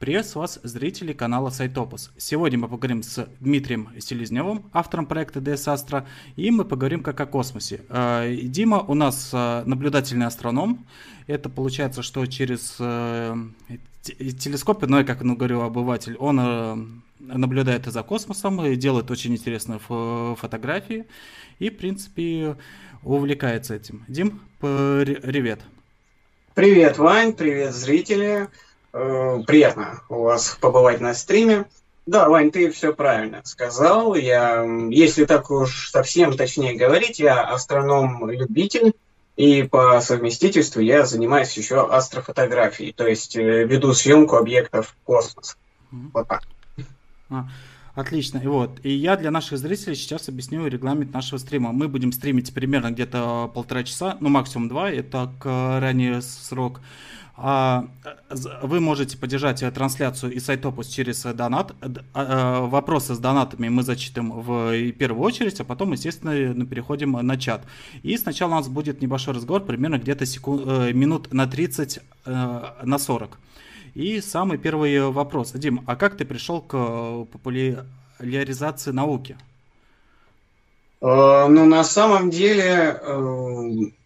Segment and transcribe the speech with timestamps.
[0.00, 2.10] Приветствую вас, зрители канала Сайтопус.
[2.16, 7.26] Сегодня мы поговорим с Дмитрием Селезневым, автором проекта DS Astra, и мы поговорим как о
[7.26, 7.82] космосе.
[7.90, 10.86] Э, Дима у нас э, наблюдательный астроном.
[11.26, 13.36] Это получается, что через э,
[14.02, 21.04] телескоп, ну, как ну, говорю обыватель, он наблюдает за космосом и делает очень интересные фотографии
[21.58, 22.56] и, в принципе,
[23.02, 24.06] увлекается этим.
[24.08, 25.60] Дим, привет.
[26.54, 28.48] Привет, Вань, привет, зрители.
[28.92, 31.66] Э, приятно у вас побывать на стриме.
[32.06, 34.14] Да, Вань, ты все правильно сказал.
[34.14, 38.94] Я, если так уж совсем точнее говорить, я астроном-любитель,
[39.36, 45.56] и по совместительству я занимаюсь еще астрофотографией, то есть э, веду съемку объектов космоса.
[45.90, 46.42] Вот так.
[47.94, 48.38] Отлично.
[48.38, 48.80] И вот.
[48.84, 51.72] И я для наших зрителей сейчас объясню регламент нашего стрима.
[51.72, 54.90] Мы будем стримить примерно где-то полтора часа, ну максимум два.
[54.90, 56.80] Это ранее срок.
[57.42, 57.86] А,
[58.62, 61.74] вы можете поддержать э, трансляцию и сайтопус через э, донат.
[62.12, 67.64] А, вопросы с донатами мы зачитаем в первую очередь, а потом, естественно, переходим на чат.
[68.02, 72.98] И сначала у нас будет небольшой разговор, примерно где-то секунд, э, минут на 30, на
[72.98, 73.38] 40.
[73.94, 75.52] И самый первый вопрос.
[75.52, 79.36] Дим, а как ты пришел к популяризации науки?
[81.00, 83.00] Ну, на самом деле,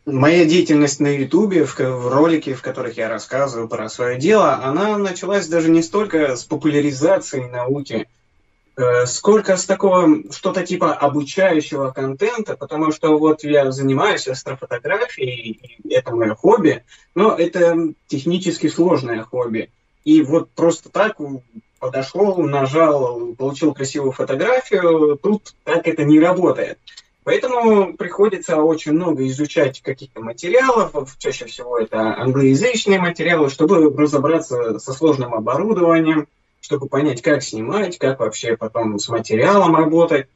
[0.06, 4.98] Моя деятельность на Ютубе, в, в ролике, в которых я рассказываю про свое дело, она
[4.98, 8.04] началась даже не столько с популяризации науки, э,
[9.06, 16.14] сколько с такого что-то типа обучающего контента, потому что вот я занимаюсь астрофотографией, и это
[16.14, 19.70] мое хобби, но это технически сложное хобби.
[20.04, 21.18] И вот просто так
[21.78, 26.78] подошел, нажал, получил красивую фотографию, тут так это не работает.
[27.24, 34.92] Поэтому приходится очень много изучать каких-то материалов, чаще всего это англоязычные материалы, чтобы разобраться со
[34.92, 36.28] сложным оборудованием,
[36.64, 40.28] чтобы понять, как снимать, как вообще потом с материалом работать.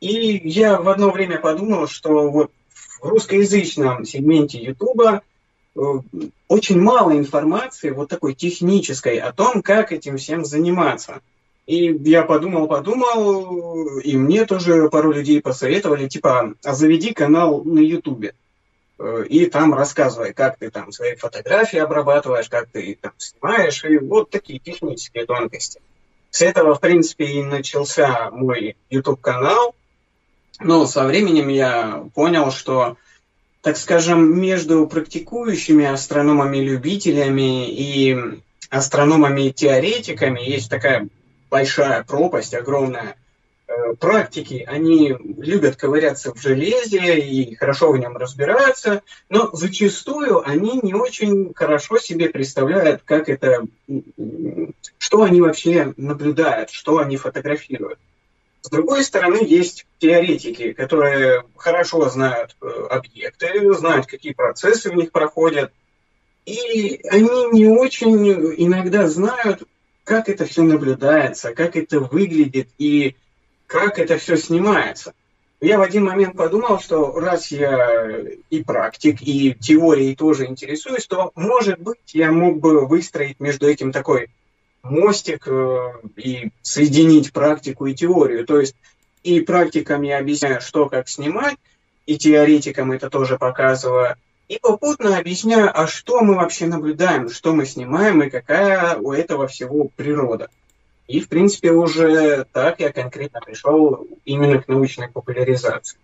[0.00, 5.22] И я в одно время подумал, что вот в русскоязычном сегменте Ютуба
[5.74, 5.80] э,
[6.48, 11.22] очень мало информации, вот такой технической, о том, как этим всем заниматься.
[11.66, 17.78] И я подумал, подумал, и мне тоже пару людей посоветовали, типа, а заведи канал на
[17.78, 18.34] Ютубе.
[19.00, 23.96] Э, и там рассказывай, как ты там свои фотографии обрабатываешь, как ты там снимаешь, и
[23.96, 25.80] вот такие технические тонкости.
[26.28, 29.74] С этого, в принципе, и начался мой YouTube-канал.
[30.60, 32.98] Но со временем я понял, что,
[33.62, 41.08] так скажем, между практикующими астрономами-любителями и астрономами-теоретиками есть такая
[41.48, 43.16] большая пропасть, огромная.
[43.70, 50.80] Э, практики, они любят ковыряться в железе и хорошо в нем разбираются, но зачастую они
[50.82, 53.62] не очень хорошо себе представляют, как это,
[54.98, 58.00] что они вообще наблюдают, что они фотографируют.
[58.62, 65.12] С другой стороны, есть теоретики, которые хорошо знают э, объекты, знают, какие процессы в них
[65.12, 65.72] проходят,
[66.44, 69.62] и они не очень иногда знают,
[70.02, 73.14] как это все наблюдается, как это выглядит и
[73.70, 75.14] как это все снимается.
[75.60, 78.18] Я в один момент подумал, что раз я
[78.50, 83.92] и практик, и теорией тоже интересуюсь, то, может быть, я мог бы выстроить между этим
[83.92, 84.30] такой
[84.82, 88.44] мостик э, и соединить практику и теорию.
[88.44, 88.74] То есть
[89.22, 91.56] и практикам я объясняю, что как снимать,
[92.06, 94.16] и теоретикам это тоже показываю–
[94.50, 99.46] и попутно объясняю, а что мы вообще наблюдаем, что мы снимаем и какая у этого
[99.46, 100.48] всего природа.
[101.10, 105.98] И, в принципе, уже так я конкретно пришел именно к научной популяризации.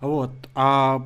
[0.00, 0.32] Вот.
[0.56, 0.98] А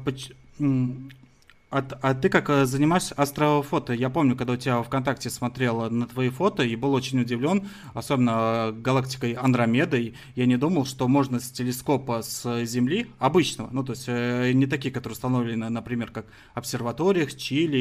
[1.70, 3.92] а, а ты как э, занимаешься астрофото?
[3.92, 8.72] Я помню, когда у тебя ВКонтакте смотрел на твои фото и был очень удивлен, особенно
[8.74, 10.14] галактикой Андромедой.
[10.34, 14.66] Я не думал, что можно с телескопа с Земли, обычного, ну то есть э, не
[14.66, 16.24] такие, которые установлены, например, как
[16.54, 17.76] обсерваториях, Чили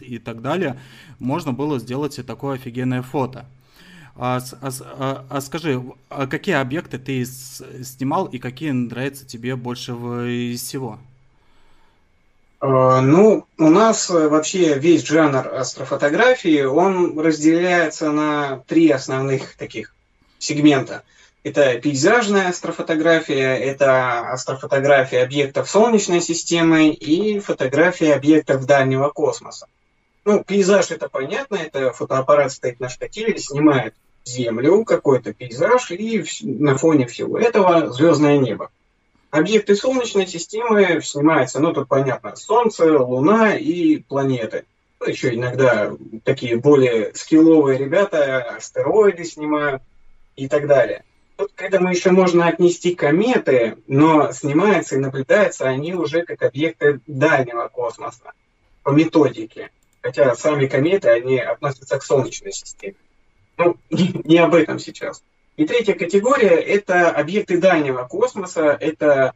[0.00, 0.80] и, и так далее,
[1.18, 3.46] можно было сделать такое офигенное фото.
[4.16, 9.92] А, а, а, а скажи, а какие объекты ты снимал и какие нравятся тебе больше
[10.56, 10.98] всего?
[12.60, 19.94] Э, ну, у нас э, вообще весь жанр астрофотографии, он разделяется на три основных таких
[20.38, 21.02] сегмента.
[21.42, 29.66] Это пейзажная астрофотография, это астрофотография объектов Солнечной системы и фотография объектов дальнего космоса.
[30.26, 33.94] Ну, пейзаж это понятно, это фотоаппарат стоит на штативе, снимает
[34.26, 38.70] Землю, какой-то пейзаж, и на фоне всего этого звездное небо.
[39.30, 44.64] Объекты Солнечной системы снимаются, ну тут понятно, Солнце, Луна и планеты.
[44.98, 45.92] Ну, еще иногда
[46.24, 49.82] такие более скилловые ребята астероиды снимают
[50.34, 51.04] и так далее.
[51.36, 57.00] Тут к этому еще можно отнести кометы, но снимаются и наблюдаются они уже как объекты
[57.06, 58.32] дальнего космоса
[58.82, 59.70] по методике.
[60.02, 62.96] Хотя сами кометы, они относятся к Солнечной системе.
[63.56, 65.22] Ну, не об этом сейчас.
[65.60, 69.34] И третья категория– это объекты дальнего космоса, это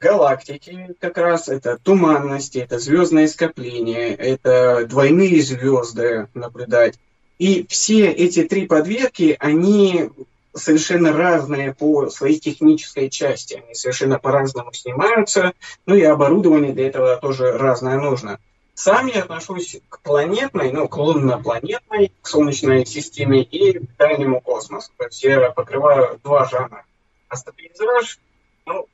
[0.00, 6.98] галактики как раз, это туманности, это звездные скопления, это двойные звезды наблюдать.
[7.38, 10.08] И все эти три подветки, они
[10.54, 13.62] совершенно разные по своей технической части.
[13.62, 15.52] Они совершенно по-разному снимаются,
[15.84, 18.38] ну и оборудование для этого тоже разное нужно.
[18.76, 24.90] Сам я отношусь к планетной, ну, к лунно-планетной, к Солнечной системе и к дальнему космосу.
[24.98, 26.84] То есть я покрываю два жанра.
[27.30, 28.18] Астропейзаж,
[28.66, 28.86] ну,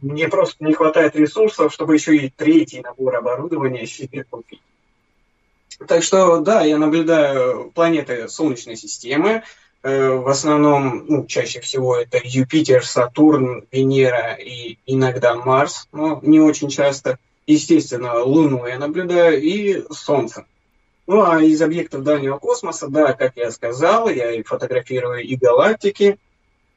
[0.00, 4.62] мне просто не хватает ресурсов, чтобы еще и третий набор оборудования себе купить.
[5.86, 9.42] Так что, да, я наблюдаю планеты Солнечной системы.
[9.82, 16.40] Э, в основном, ну, чаще всего это Юпитер, Сатурн, Венера и иногда Марс, но не
[16.40, 20.46] очень часто– естественно, Луну я наблюдаю и Солнце.
[21.06, 26.18] Ну, а из объектов дальнего космоса, да, как я сказал, я и фотографирую и галактики,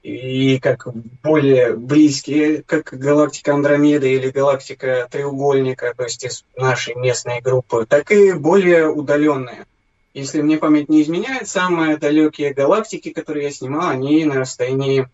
[0.04, 0.88] и как
[1.22, 8.12] более близкие, как галактика Андромеда или галактика Треугольника, то есть из нашей местной группы, так
[8.12, 9.66] и более удаленные.
[10.14, 15.08] Если мне память не изменяет, самые далекие галактики, которые я снимал, они на расстоянии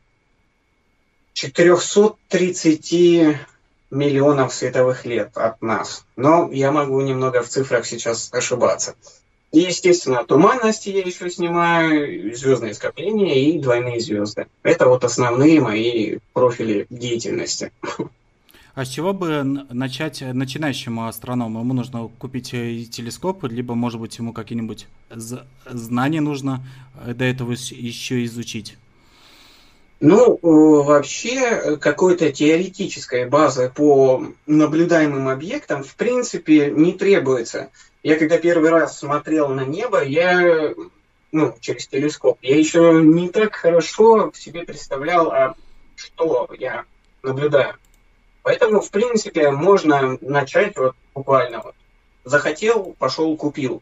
[1.34, 3.38] 430
[3.90, 6.06] миллионов световых лет от нас.
[6.16, 8.96] Но я могу немного в цифрах сейчас ошибаться.
[9.54, 14.48] И, естественно, туманности я еще снимаю, звездные скопления и двойные звезды.
[14.62, 17.72] Это вот основные мои профили деятельности.
[18.76, 21.62] А с чего бы начать начинающему астроному?
[21.62, 24.86] Ему нужно купить э, телескоп, либо, может быть, ему какие-нибудь
[25.66, 26.64] знания нужно
[27.04, 28.78] э, до этого еще изучить?
[30.00, 37.72] Ну, вообще, э, какой-то теоретической базы по наблюдаемым объектам, в принципе, не требуется.
[38.04, 40.74] Я когда первый раз смотрел на небо, я,
[41.32, 45.56] ну, через телескоп, я еще не так хорошо себе представлял, а
[45.96, 46.86] что я
[47.24, 47.76] наблюдаю.
[48.44, 51.76] Поэтому, в принципе, можно начать вот буквально вот.
[52.24, 53.82] Захотел, пошел, купил.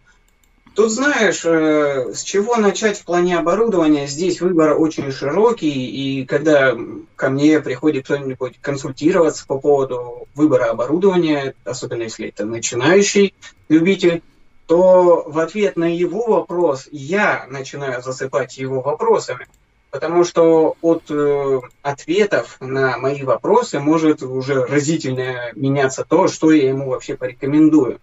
[0.75, 6.75] Тут знаешь, э, с чего начать в плане оборудования, здесь выбор очень широкий, и когда
[7.16, 13.33] ко мне приходит кто-нибудь консультироваться по поводу выбора оборудования, особенно если это начинающий
[13.69, 14.22] любитель,
[14.68, 19.48] то в ответ на его вопрос я начинаю засыпать его вопросами.
[19.92, 26.68] Потому что от э, ответов на мои вопросы может уже разительно меняться то, что я
[26.68, 28.01] ему вообще порекомендую.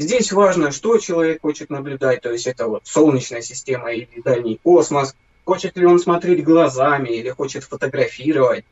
[0.00, 5.14] Здесь важно, что человек хочет наблюдать, то есть это вот солнечная система или дальний космос,
[5.44, 8.64] хочет ли он смотреть глазами или хочет фотографировать.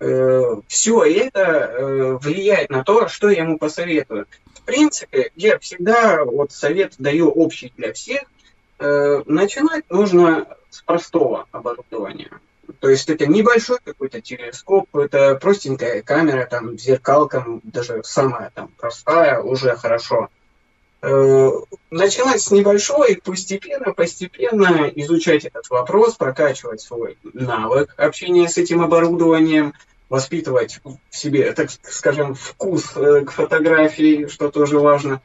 [0.00, 4.26] Э, Все это э, влияет на то, что я ему посоветую.
[4.54, 8.22] В принципе, я всегда вот совет даю общий для всех.
[8.80, 12.32] Э, начинать нужно с простого оборудования.
[12.80, 19.40] То есть это небольшой какой-то телескоп, это простенькая камера, там, зеркалка, даже самая там простая,
[19.40, 20.28] уже хорошо.
[21.04, 21.50] Э,
[21.90, 29.74] начинать с небольшой, постепенно, постепенно изучать этот вопрос, прокачивать свой навык общения с этим оборудованием,
[30.08, 35.20] воспитывать в себе, так скажем, вкус э, к фотографии, что тоже важно.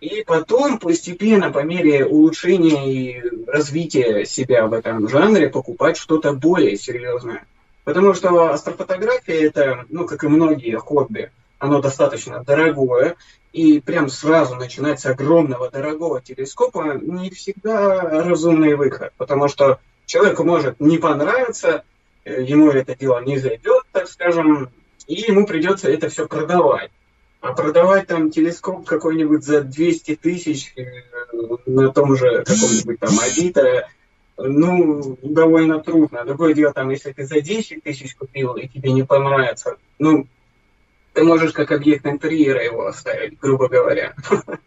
[0.00, 6.76] И потом постепенно, по мере улучшения и развития себя в этом жанре, покупать что-то более
[6.76, 7.46] серьезное.
[7.84, 11.30] Потому что астрофотография это, ну, как и многие хобби,
[11.60, 13.14] оно достаточно дорогое,
[13.52, 20.44] и прям сразу начинать с огромного дорогого телескопа не всегда разумный выход, потому что человеку
[20.44, 21.84] может не понравиться,
[22.24, 24.70] э, ему это дело не зайдет, так скажем,
[25.06, 26.90] и ему придется это все продавать.
[27.40, 30.84] А продавать там телескоп какой-нибудь за 200 тысяч э,
[31.66, 33.88] на том же каком-нибудь там Авито,
[34.38, 36.24] ну, довольно трудно.
[36.24, 40.26] Другое дело, там, если ты за 10 тысяч купил и тебе не понравится, ну,
[41.12, 44.14] ты можешь как объект интерьера его оставить, грубо говоря.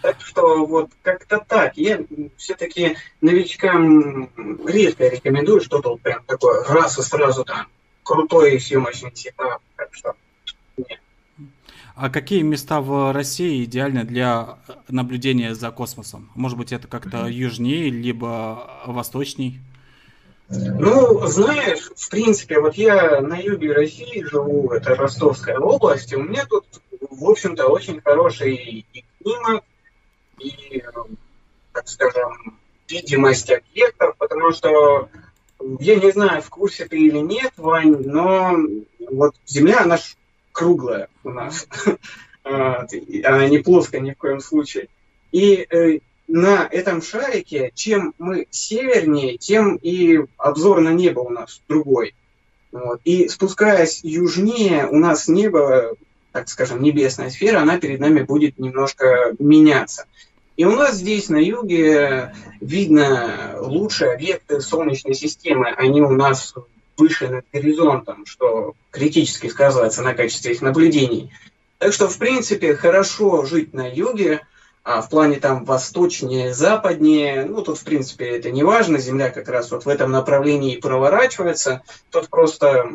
[0.00, 1.76] Так что вот как-то так.
[1.76, 2.00] Я
[2.38, 4.30] все-таки новичкам
[4.66, 7.66] редко рекомендую что-то вот прям такое раз и сразу там
[8.02, 9.60] крутой съемочный сетап.
[9.76, 10.14] Так что
[10.78, 11.00] нет.
[11.94, 16.30] А какие места в России идеальны для наблюдения за космосом?
[16.34, 19.60] Может быть, это как-то южнее, либо восточней?
[20.50, 26.22] Ну, знаешь, в принципе, вот я на юге России живу, это Ростовская область, и у
[26.22, 26.64] меня тут,
[27.10, 29.64] в общем-то, очень хороший и климат,
[30.38, 30.82] и,
[31.72, 35.10] так скажем, видимость объектов, потому что
[35.80, 38.56] я не знаю, в курсе ты или нет, Вань, но
[39.10, 39.98] вот Земля, она
[40.52, 41.66] круглая у нас.
[42.44, 44.88] Она не плоская ни в коем случае.
[45.32, 51.62] И э, на этом шарике, чем мы севернее, тем и обзор на небо у нас
[51.68, 52.14] другой.
[52.70, 53.00] Вот.
[53.04, 55.94] И спускаясь южнее, у нас небо,
[56.32, 60.04] так скажем, небесная сфера, она перед нами будет немножко меняться.
[60.58, 65.70] И у нас здесь на юге видно лучшие объекты Солнечной системы.
[65.70, 66.54] Они у нас
[66.96, 71.30] выше над горизонтом, что критически сказывается на качестве их наблюдений.
[71.78, 74.40] Так что, в принципе, хорошо жить на юге,
[74.88, 79.48] а в плане там восточнее, западнее, ну, тут, в принципе, это не важно, Земля как
[79.48, 82.88] раз вот в этом направлении и проворачивается, тут просто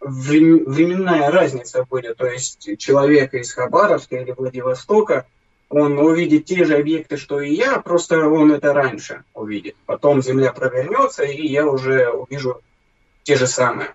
[0.00, 5.26] временная разница будет, то есть человек из Хабаровска или Владивостока–
[5.68, 9.74] он увидит те же объекты, что и я, просто он это раньше увидит.
[9.86, 12.60] Потом Земля провернется, и я уже увижу
[13.22, 13.94] те же самые.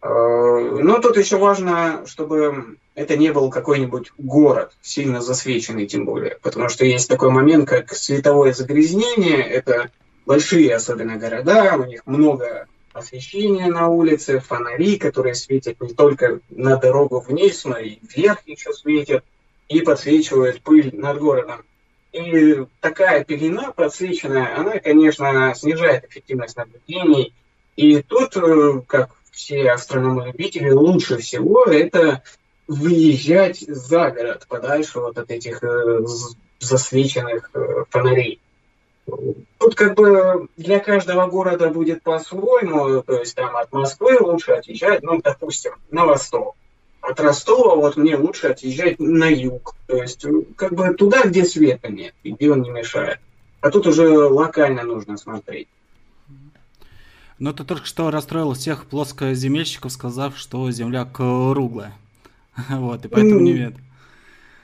[0.00, 6.38] Э, но тут еще важно, чтобы это не был какой-нибудь город, сильно засвеченный тем более.
[6.42, 9.42] Потому что есть такой момент, как световое загрязнение.
[9.42, 9.90] Это
[10.26, 16.76] большие особенно города, у них много освещения на улице, фонари, которые светят не только на
[16.76, 19.24] дорогу вниз, но и вверх еще светят
[19.68, 21.64] и подсвечивает пыль над городом.
[22.12, 27.32] И такая пелена подсвеченная, она, конечно, снижает эффективность наблюдений.
[27.76, 32.22] И тут, э, как все астрономы-любители, лучше всего это
[32.68, 36.00] выезжать за город, подальше вот от этих э,
[36.60, 38.40] засвеченных э, фонарей.
[39.58, 45.02] Тут как бы для каждого города будет по-своему, то есть там от Москвы лучше отъезжать,
[45.02, 46.54] ну, допустим, на восток
[47.02, 49.74] от Ростова вот мне лучше отъезжать на юг.
[49.86, 50.24] То есть
[50.56, 53.18] как бы туда, где света нет, и где он не мешает.
[53.60, 55.68] А тут уже локально нужно смотреть.
[57.38, 61.92] Но ты только что расстроил всех плоскоземельщиков, сказав, что Земля круглая.
[62.68, 63.74] Вот, и поэтому не нет.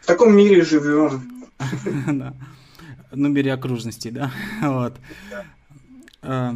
[0.00, 1.46] В таком мире живем.
[2.06, 2.34] Да.
[3.10, 4.30] Ну, мире окружностей, да.
[4.62, 4.96] Вот.
[6.22, 6.52] Э,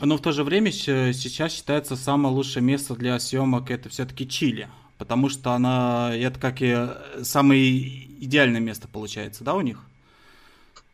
[0.00, 4.68] но в то же время сейчас считается самое лучшее место для съемок это все-таки Чили.
[4.98, 6.88] Потому что она, это как и
[7.22, 7.78] самое
[8.22, 9.80] идеальное место получается, да, у них?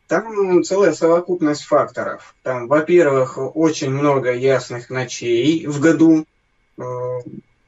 [0.07, 2.35] Там целая совокупность факторов.
[2.43, 6.25] Там, во-первых, очень много ясных ночей в году.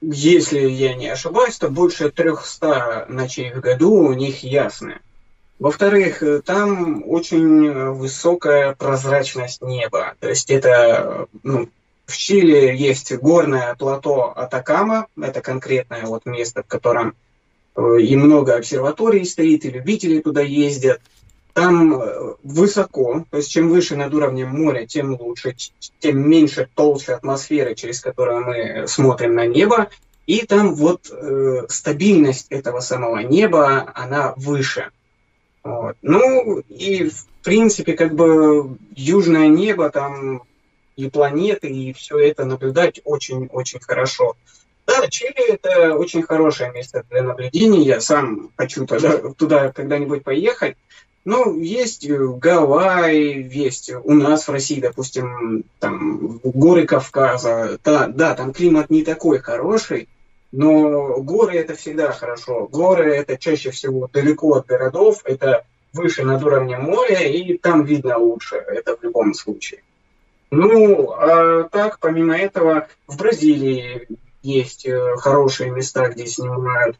[0.01, 4.99] Если я не ошибаюсь, то больше 300 ночей в году у них ясные.
[5.59, 10.13] Во-вторых, там очень высокая прозрачность неба.
[10.19, 11.67] То есть это ну,
[12.05, 17.15] в Чили есть горное плато Атакама, это конкретное вот место, в котором
[17.75, 21.01] э, и много обсерваторий стоит, и любители туда ездят.
[21.57, 25.55] Там э, высоко, то есть чем выше над уровнем моря, тем лучше,
[25.97, 29.87] тем меньше толще атмосферы, через которую мы смотрим на небо.
[30.27, 34.91] И там вот э, стабильность этого самого неба, она выше.
[35.63, 35.97] Вот.
[36.03, 40.43] Ну, и в принципе, как бы южное небо, там
[40.95, 44.35] и планеты, и все это наблюдать очень-очень хорошо.
[44.85, 47.83] Да, Чили это очень хорошее место для наблюдений.
[47.83, 50.77] Я сам хочу туда, туда когда-нибудь поехать.
[51.29, 57.77] Ну, есть Гавайи, есть у нас в России, допустим, там горы Кавказа.
[57.83, 60.07] Да, да, там климат не такой хороший,
[60.53, 62.69] но горы это всегда хорошо.
[62.71, 68.17] Горы это чаще всего далеко от городов, это выше над уровнем моря, и там видно
[68.17, 69.81] лучше, это в любом случае.
[70.49, 74.07] Ну, а так, помимо этого, в Бразилии
[74.43, 76.95] есть э, хорошие места, где снимают.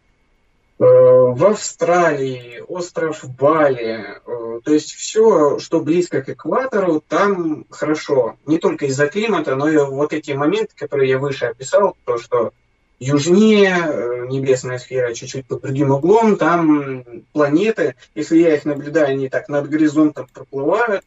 [0.79, 8.37] Э, в Австралии, остров Бали, э, то есть все, что близко к экватору, там хорошо.
[8.45, 12.53] Не только из-за климата, но и вот эти моменты, которые я выше описал, то, что
[12.99, 17.03] южнее, э, небесная сфера чуть-чуть под другим углом, там
[17.33, 21.03] планеты, если я их наблюдаю, они так над горизонтом проплывают,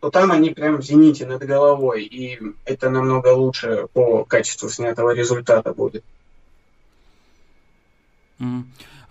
[0.00, 5.14] то там они прям в зените над головой, и это намного лучше по качеству снятого
[5.14, 6.02] результата будет.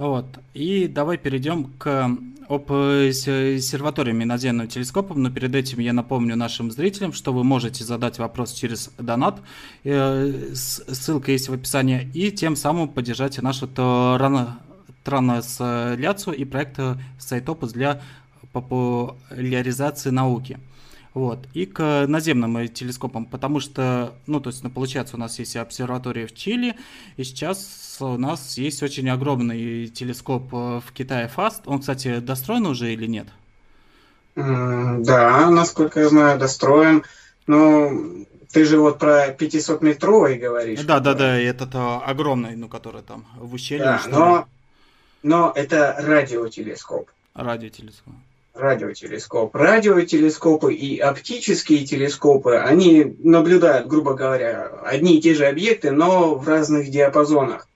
[0.01, 0.25] Вот.
[0.55, 2.09] И давай перейдем к
[2.49, 8.17] обсерваториям и наземным телескопам, но перед этим я напомню нашим зрителям, что вы можете задать
[8.17, 9.39] вопрос через донат,
[9.83, 13.67] э, ссылка есть в описании, и тем самым поддержать нашу
[15.03, 16.79] трансляцию и проект
[17.19, 18.01] Сайтопус для
[18.53, 20.57] популяризации науки.
[21.13, 21.45] Вот.
[21.53, 26.25] И к наземным телескопам, потому что, ну, то есть, ну, получается, у нас есть обсерватория
[26.25, 26.75] в Чили,
[27.17, 31.61] и сейчас у нас есть очень огромный телескоп в Китае FAST.
[31.65, 33.27] Он, кстати, достроен уже или нет?
[34.35, 37.03] Да, насколько я знаю, достроен.
[37.47, 40.81] Ну, ты же вот про 500-метровый говоришь.
[40.81, 43.83] Да, да, да, этот а, огромный, ну, который там в ущелье.
[43.83, 44.47] Да, но,
[45.23, 47.09] но это радиотелескоп.
[47.33, 48.13] Радиотелескоп.
[48.53, 49.55] Радиотелескоп.
[49.55, 56.47] Радиотелескопы и оптические телескопы, они наблюдают, грубо говоря, одни и те же объекты, но в
[56.47, 57.67] разных диапазонах.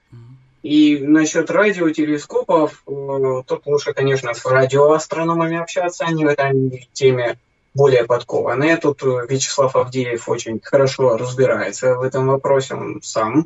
[0.66, 7.38] И насчет радиотелескопов, э, тут лучше, конечно, с радиоастрономами общаться, они в этой теме
[7.76, 8.78] более подкованные.
[8.78, 13.46] Тут э, Вячеслав Авдеев очень хорошо разбирается в этом вопросе, он сам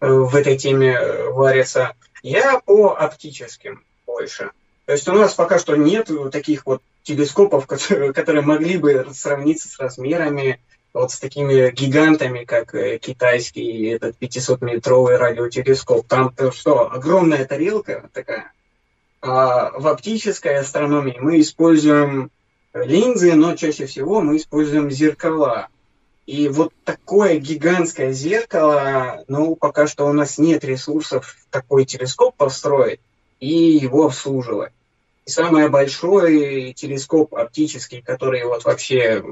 [0.00, 0.96] э, в этой теме
[1.32, 1.94] варится.
[2.22, 4.52] Я по оптическим больше.
[4.86, 7.66] То есть у нас пока что нет таких вот телескопов,
[8.14, 10.60] которые могли бы сравниться с размерами
[10.92, 16.06] вот с такими гигантами, как э, китайский этот 500-метровый радиотелескоп.
[16.06, 18.52] Там что, огромная тарелка такая.
[19.20, 22.30] А в оптической астрономии мы используем
[22.74, 25.68] линзы, но чаще всего мы используем зеркала.
[26.26, 33.00] И вот такое гигантское зеркало, ну, пока что у нас нет ресурсов такой телескоп построить
[33.40, 34.72] и его обслуживать.
[35.26, 39.22] И самый большой телескоп оптический, который вот вообще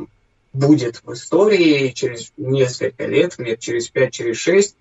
[0.52, 4.76] будет в истории через несколько лет, лет через 5, через 6,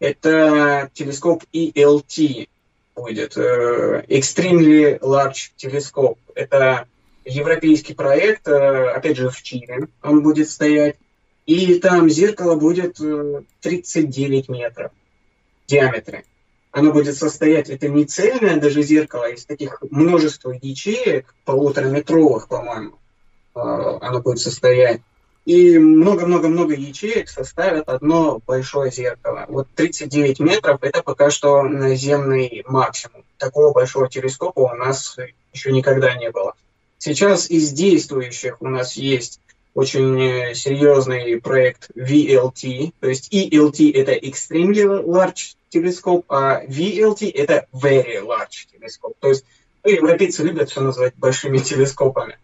[0.00, 2.48] это телескоп ELT
[2.94, 6.18] будет, э, Extremely Large Telescope.
[6.34, 6.86] Это
[7.24, 10.96] европейский проект, э, опять же, в Чили он будет стоять,
[11.46, 12.98] и там зеркало будет
[13.60, 14.92] 39 э, метров
[15.64, 16.24] в диаметре.
[16.72, 22.98] Оно будет состоять, это не цельное даже зеркало, из таких множества ячеек, полутораметровых, по-моему,
[23.52, 25.02] оно будет состоять
[25.44, 29.44] и много-много-много ячеек составят одно большое зеркало.
[29.48, 33.24] Вот 39 метров– это пока что наземный максимум.
[33.38, 35.16] Такого большого телескопа у нас
[35.52, 36.54] еще никогда не было.
[36.98, 39.40] Сейчас из действующих у нас есть
[39.74, 48.20] очень серьезный проект VLT, то есть ELT– это Extremely Large Telescope, а VLT– это Very
[48.22, 49.14] Large Telescope.
[49.18, 49.44] То есть
[49.82, 52.38] ну, европейцы любят все называть большими телескопами.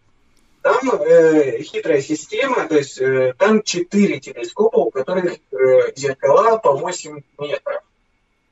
[0.61, 6.73] Там э, хитрая система, то есть э, там четыре телескопа, у которых э, зеркала по
[6.73, 7.81] 8 метров.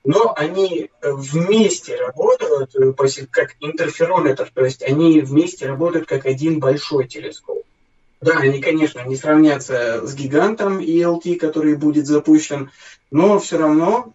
[0.05, 2.93] Но они вместе работают э,
[3.29, 7.63] как интерферометр, то есть они вместе работают как один большой телескоп.
[8.21, 12.71] Да, они, конечно, не сравнятся с гигантом ELT, который будет запущен,
[13.11, 14.13] но все равно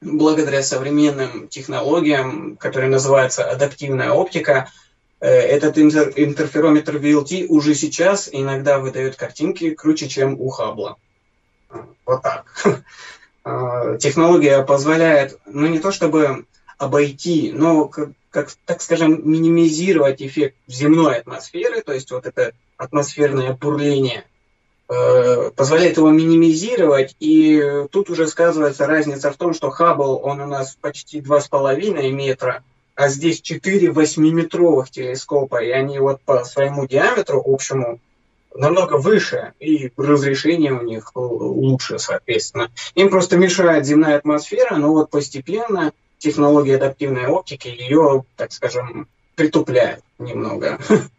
[0.00, 4.70] благодаря современным технологиям, которые называются адаптивная оптика,
[5.26, 10.96] этот интер интерферометр VLT уже сейчас иногда выдает картинки круче, чем у Хаббла.
[12.06, 12.46] Вот так.
[13.42, 16.44] А, технология позволяет, ну не то чтобы
[16.76, 23.54] обойти, но, как, как, так скажем, минимизировать эффект земной атмосферы, то есть вот это атмосферное
[23.54, 24.26] бурление,
[24.90, 30.46] э, позволяет его минимизировать, и тут уже сказывается разница в том, что Хаббл, он у
[30.46, 32.62] нас почти 2,5 метра,
[32.94, 38.00] а здесь 4 8-метровых телескопа, и они вот по своему диаметру общему
[38.54, 42.70] намного выше, и разрешение у них лучше, соответственно.
[42.94, 50.02] Им просто мешает земная атмосфера, но вот постепенно технология адаптивной оптики ее, так скажем, притупляет
[50.18, 50.78] немного.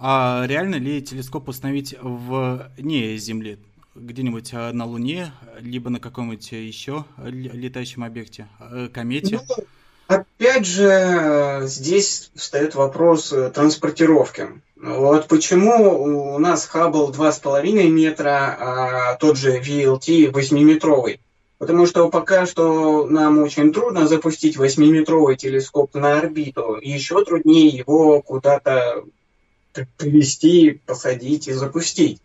[0.00, 3.58] А реально ли телескоп установить вне Земли?
[3.96, 9.40] Где-нибудь а, на Луне, либо на каком-нибудь еще летающем объекте, э, комете?
[9.48, 9.64] Ну,
[10.08, 14.48] Опять же, здесь встает вопрос э, транспортировки.
[14.76, 21.20] Вот почему у нас Хаббл 2,5 метра, а тот же VLT 8-метровый.
[21.58, 26.78] Потому что пока что нам очень трудно запустить 8-метровый телескоп на орбиту.
[26.80, 29.04] Еще труднее его куда-то
[29.98, 32.22] привести, посадить и запустить.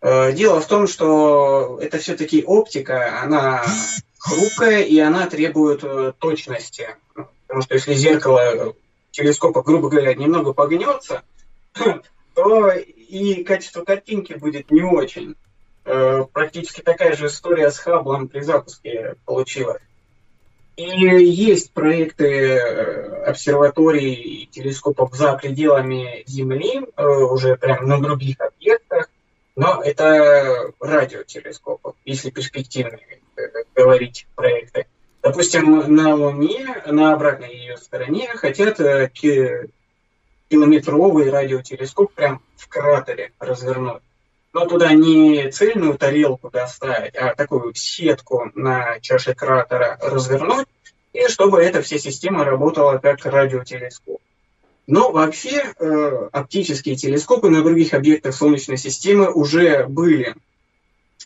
[0.00, 3.64] Э, дело в том, что это все-таки оптика, она
[4.18, 6.88] хрупкая и она требует э, точности.
[7.46, 8.74] Потому что если зеркало
[9.10, 11.22] телескопа, грубо говоря, немного погнется,
[12.34, 15.34] то и качество картинки будет не очень.
[15.84, 19.82] Э, практически такая же история с Хабблом при запуске получилась.
[20.76, 22.56] И есть проекты
[23.26, 29.10] обсерваторий и телескопов за пределами Земли, уже прямо на других объектах,
[29.58, 33.18] но это радиотелескопы, если перспективные э,
[33.74, 34.86] говорить проекты.
[35.22, 39.10] Допустим, на Луне, на обратной ее стороне, хотят э,
[40.48, 44.02] километровый радиотелескоп прям в кратере развернуть.
[44.52, 50.66] но туда не цельную тарелку доставить, а такую сетку на чаше кратера развернуть,
[51.12, 54.20] и чтобы эта вся система работала как радиотелескоп.
[54.86, 60.34] Но вообще э, оптические телескопы на других объектах Солнечной системы уже были.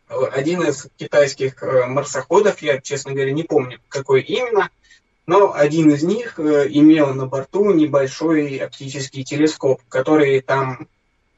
[0.08, 4.70] Один из китайских э, марсоходов, я, честно говоря, не помню, какой именно,
[5.26, 10.88] но один из них э, имел на борту небольшой оптический телескоп, который там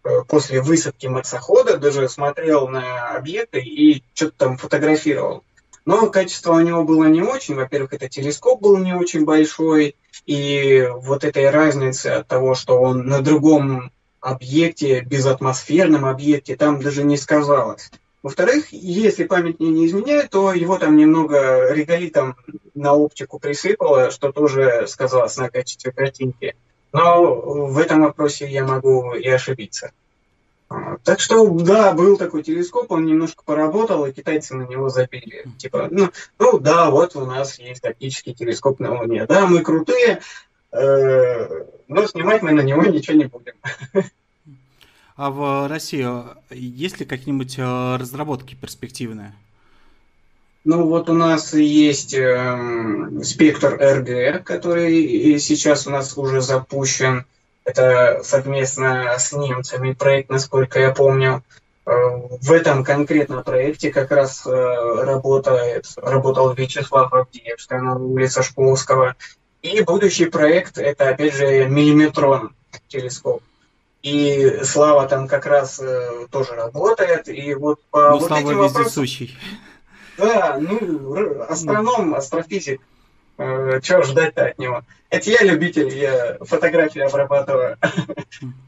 [0.03, 5.45] э, после высадки марсохода даже смотрел на объекты и что-то там фотографировал.
[5.85, 7.55] Но качество у него было не очень.
[7.55, 13.07] Во-первых, это телескоп был не очень большой, и вот этой разницы от того, что он
[13.07, 17.91] на другом объекте, безатмосферном объекте, там даже не сказалось.
[18.25, 22.37] Во-вторых, если память мне не изменяет, то его там немного реголитом
[22.75, 26.57] на оптику присыпало, что тоже сказалось на качестве картинки.
[26.95, 29.93] Но в этом вопросе я могу и ошибиться.
[31.03, 35.45] Так что, да, был такой телескоп, он немножко поработал, и китайцы на него забили.
[35.59, 36.09] Типа, ну,
[36.39, 39.27] ну да, вот у нас есть оптический телескоп на Луне.
[39.27, 40.23] Да, мы крутые,
[40.73, 43.53] э, но снимать мы на него ничего не будем.
[45.17, 46.07] А в России
[46.51, 49.33] есть ли какие-нибудь э, разработки перспективные?
[50.65, 57.27] Ну вот у нас есть э, спектр РГ, который сейчас у нас уже запущен.
[57.65, 61.45] Это совместно с немцами проект, насколько я помню.
[61.87, 61.91] Э,
[62.41, 69.15] в этом конкретном проекте как раз э, работает, работал Вячеслав Авдеевский на улице Шкловского.
[69.63, 72.53] И будущий проект– это, опять же, миллиметрон
[72.89, 73.43] телескоп.
[74.05, 77.27] И Слава там как раз э, тоже работает.
[77.29, 78.59] И вот по ну, вот Слава этим.
[78.59, 79.07] Вопросам,
[80.19, 82.83] да, ну, астроном, астрофизик.
[83.39, 84.83] Э, чего ждать-то от него?
[85.09, 87.79] Это я любитель, я фотографии обрабатываю.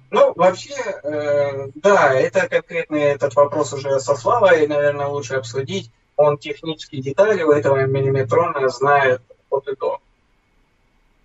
[0.09, 0.72] Ну, вообще,
[1.03, 5.90] э, да, это конкретно этот вопрос уже со Славой, наверное, лучше обсудить.
[6.16, 9.20] Он технические детали у этого миллиметрона знает
[9.51, 9.99] от и до.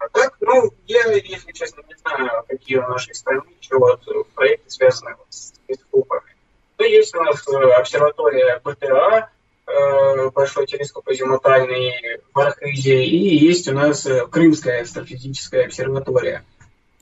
[0.04, 4.02] А так, ну, я, если честно, не знаю, какие у нашей страны еще вот
[4.34, 6.36] проекты связаны вот с телескопами.
[6.78, 9.30] Ну, есть у нас э, обсерватория БТА,
[9.72, 16.44] Э, большой телескоп азимутальный в Архизе, и есть у нас э, Крымская астрофизическая обсерватория.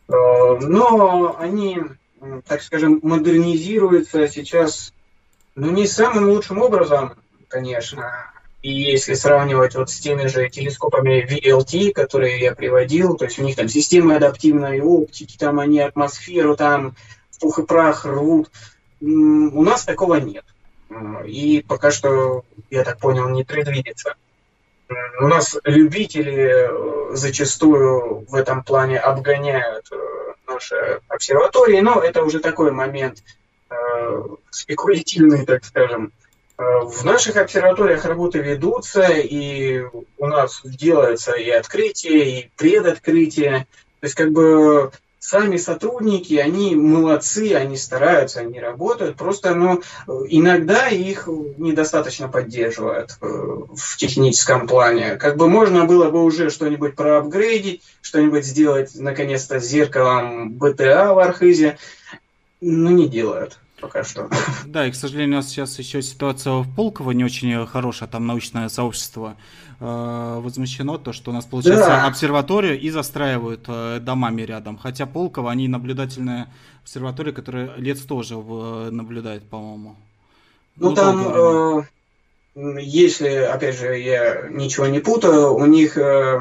[0.07, 0.13] Э,
[0.59, 1.79] но они,
[2.45, 4.93] так скажем, модернизируются сейчас,
[5.55, 7.13] ну, не самым лучшим образом,
[7.47, 8.31] конечно.
[8.61, 13.43] И если сравнивать вот с теми же телескопами VLT, которые я приводил, то есть у
[13.43, 16.95] них там система адаптивной оптики, там они атмосферу там
[17.31, 18.51] в пух и прах рвут,
[19.01, 20.43] у нас такого нет.
[21.25, 24.15] И пока что, я так понял, не предвидится.
[25.21, 29.95] У нас любители э, зачастую в этом плане обгоняют э,
[30.47, 33.23] наши обсерватории, но это уже такой момент
[33.69, 36.11] э, спекулятивный, так скажем.
[36.59, 39.81] В наших обсерваториях работы ведутся, и
[40.17, 43.65] у нас делается и открытие, и предоткрытие.
[44.01, 49.81] То есть как бы сами сотрудники, они молодцы, они стараются, они работают, просто ну,
[50.27, 55.15] иногда их недостаточно поддерживают э, в техническом плане.
[55.15, 61.19] Как бы можно было бы уже что-нибудь проапгрейдить, что-нибудь сделать, наконец-то, с зеркалом БТА в
[61.19, 61.77] Архизе,
[62.59, 64.29] но не делают пока что.
[64.65, 68.27] Да, и, к сожалению, у нас сейчас еще ситуация в Пулково не очень хорошая, там
[68.27, 69.35] научное сообщество
[69.79, 72.05] э, возмущено, то, что у нас, получается, да.
[72.05, 74.77] обсерваторию и застраивают э, домами рядом.
[74.77, 76.47] Хотя Пулково, они наблюдательная
[76.83, 79.95] обсерватория, которая лет тоже в, наблюдает, по-моему.
[80.75, 81.83] Ну, ну там,
[82.55, 86.39] э, если, опять же, я ничего не путаю, у них э,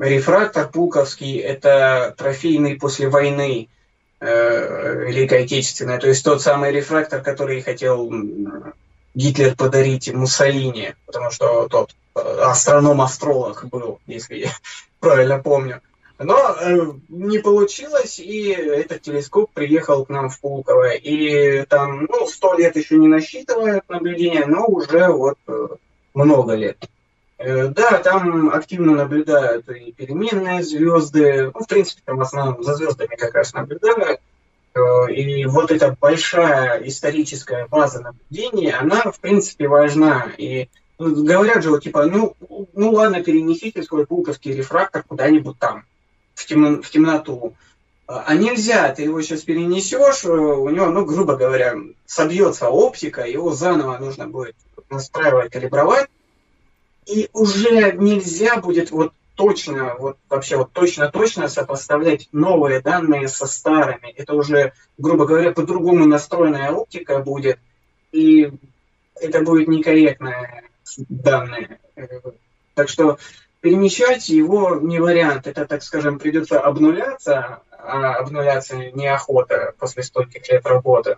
[0.00, 3.81] рефрактор пулковский– это трофейный после войны Э,
[4.22, 8.08] Великой Отечественной, то есть тот самый рефрактор, который хотел
[9.14, 14.50] Гитлер подарить Муссолини, потому что тот э, астроном-астролог был, если я
[15.00, 15.80] правильно помню.
[16.18, 20.94] Но э, не получилось, и этот телескоп приехал к нам в Пулково.
[20.94, 25.68] И там, ну, сто лет еще не насчитывает наблюдения, но уже вот э,
[26.14, 26.78] много лет.
[27.44, 31.50] Э, да, там активно наблюдают и переменные звезды.
[31.52, 34.20] Ну, в принципе, там в основном за звездами как раз наблюдают.
[34.74, 40.28] Э, и вот эта большая историческая база наблюдений, она, в принципе, важна.
[40.38, 42.36] И говорят же, вот, типа, ну,
[42.74, 45.84] ну ладно, перенесите свой пулковский рефрактор куда-нибудь там,
[46.34, 47.54] в, тем, в темноту.
[48.06, 51.74] А нельзя, ты его сейчас перенесешь, э, у него, ну, грубо говоря,
[52.06, 54.54] собьется оптика, его заново нужно будет
[54.90, 56.08] настраивать, калибровать
[57.06, 64.12] и уже нельзя будет вот точно, вот вообще вот точно-точно сопоставлять новые данные со старыми.
[64.16, 67.58] Это уже, грубо говоря, по-другому настроенная оптика будет.
[68.12, 68.52] и
[69.20, 70.64] это будет некорректное
[71.08, 71.78] данные.
[72.74, 73.18] Так что
[73.60, 75.46] перемещать его не вариант.
[75.46, 81.16] Это, так скажем, придется обнуляться, а обнуляться неохота после стольких лет работы.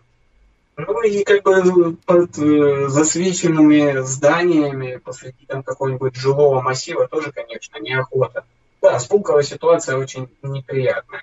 [0.76, 7.78] Ну и как бы под э, засвеченными зданиями посреди там какого-нибудь жилого массива тоже, конечно,
[7.78, 8.44] неохота.
[8.82, 11.22] Да, спуковая ситуация очень неприятная.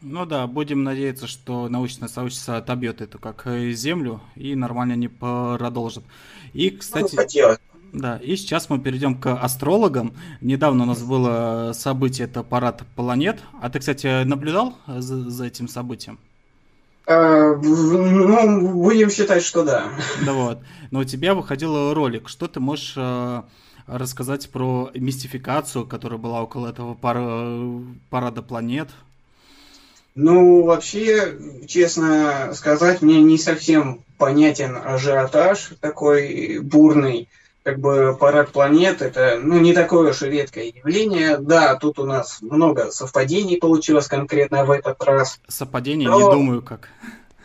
[0.00, 5.08] Ну да, будем надеяться, что научное сообщество отобьет эту как э, землю и нормально не
[5.08, 6.04] продолжит.
[6.54, 7.14] И, кстати...
[7.14, 7.58] Ну, хотелось.
[7.92, 10.14] Да, и сейчас мы перейдем к астрологам.
[10.40, 13.40] Недавно у нас было событие, это парад планет.
[13.60, 16.18] А ты, кстати, наблюдал за, за этим событием?
[17.10, 19.88] А, ну, будем считать, что да.
[20.26, 20.58] Да вот.
[20.90, 22.28] Но у тебя выходил ролик.
[22.28, 23.42] Что ты можешь э,
[23.86, 27.16] рассказать про мистификацию, которая была около этого пар...
[28.10, 28.90] парада планет?
[30.14, 37.30] Ну, вообще, честно сказать, мне не совсем понятен ажиотаж такой бурный
[37.68, 41.36] как бы парад планет это ну, не такое уж и редкое явление.
[41.36, 45.38] Да, тут у нас много совпадений получилось конкретно в этот раз.
[45.48, 46.18] Совпадений но...
[46.18, 46.88] не думаю как.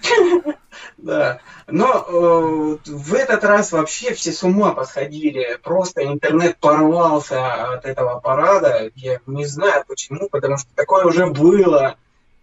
[0.98, 5.60] Да, но э, в этот раз вообще все с ума посходили.
[5.62, 8.90] Просто интернет порвался от этого парада.
[8.96, 11.98] Я не знаю почему, потому что такое уже было.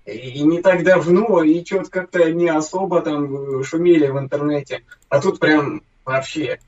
[0.04, 4.84] И не так давно, и что-то как-то не особо там шумели в интернете.
[5.08, 6.58] А тут прям вообще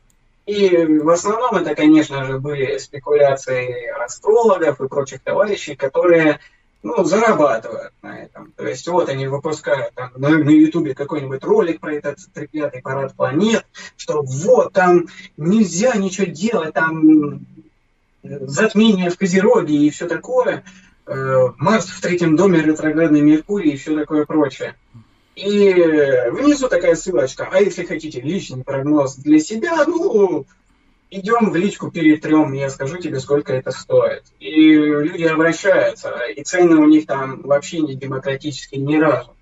[0.46, 6.40] и в основном это, конечно же, были спекуляции астрологов и прочих товарищей, которые
[6.83, 8.52] ну, зарабатывают на этом.
[8.57, 13.14] То есть вот они выпускают там, на, на YouTube какой-нибудь ролик про этот треклятый парад
[13.14, 13.64] планет,
[13.96, 17.46] что вот там нельзя ничего делать, там
[18.22, 20.64] затмение в Козероге и все такое,
[21.07, 24.74] э, Марс в третьем доме, ретроградный Меркурий и все такое прочее.
[25.35, 25.73] И
[26.31, 27.49] внизу такая ссылочка.
[27.51, 30.47] А если хотите личный прогноз для себя, ну,
[31.11, 34.25] идем в личку перетрем, я скажу тебе, сколько это стоит.
[34.40, 39.35] И люди обращаются, и цены у них там вообще не демократические ни разу.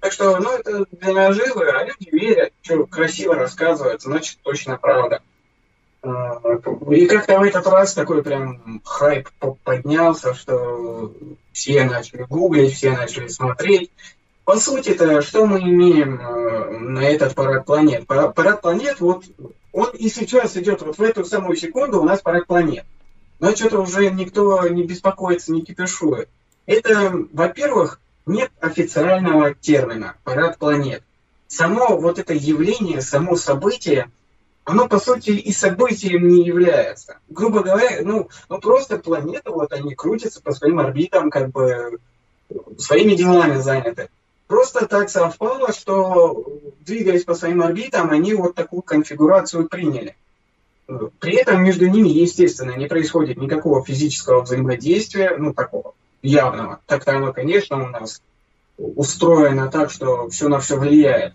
[0.00, 5.20] Так что, ну, это для наживы, а люди верят, что красиво рассказывают, значит, точно правда.
[6.02, 6.40] А,
[6.90, 9.28] и как-то в этот раз такой прям хайп
[9.64, 11.12] поднялся, что
[11.52, 13.90] все начали гуглить, все начали смотреть.
[14.46, 18.06] По сути-то, что мы имеем э, на этот парад планет?
[18.06, 19.24] Парад планет, вот
[19.72, 22.84] он и сейчас идет вот в эту самую секунду у нас парад планет.
[23.40, 26.28] Но что-то уже никто не беспокоится, не кипишует.
[26.64, 31.02] Это, во-первых, нет официального термина парад планет.
[31.48, 34.12] Само вот это явление, само событие,
[34.62, 37.18] оно по сути и событием не является.
[37.28, 41.98] Грубо говоря, ну, ну просто планеты, вот они крутятся по своим орбитам, как бы
[42.78, 44.08] своими делами заняты.
[44.46, 46.44] Просто так совпало, что
[46.80, 50.16] двигаясь по своим орбитам, они вот такую конфигурацию приняли.
[51.18, 56.80] При этом между ними, естественно, не происходит никакого физического взаимодействия, ну, такого явного.
[56.86, 58.22] Так-то оно, конечно, у нас
[58.78, 61.34] устроено так, что все на все влияет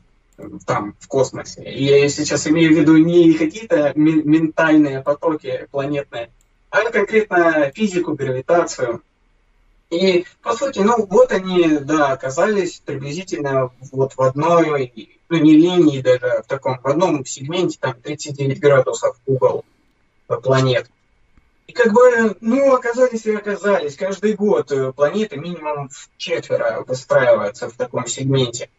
[0.65, 1.63] там, в космосе.
[1.63, 6.29] И я сейчас имею в виду не какие-то ментальные потоки планетные,
[6.69, 9.01] а конкретно физику, гравитацию,
[9.91, 14.93] и, по сути, ну, вот они, да, оказались приблизительно вот в одной,
[15.27, 19.65] ну, не линии даже, а в таком, в одном сегменте, там, 39 градусов угол
[20.27, 20.89] планет.
[21.67, 23.97] И как бы, ну, оказались и оказались.
[23.97, 28.69] Каждый год э, планеты минимум в четверо выстраиваются в таком сегменте.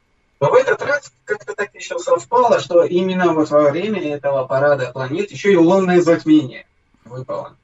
[0.41, 4.93] Но в этот раз как-то так еще совпало, что именно вот во время этого парада
[4.93, 6.67] планет еще и лунное затмение
[7.05, 7.57] выпало.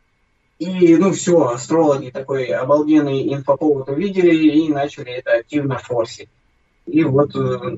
[0.59, 6.29] И, ну, все, астрологи такой обалденный инфоповод увидели и начали это активно форсить.
[6.87, 7.77] И вот э,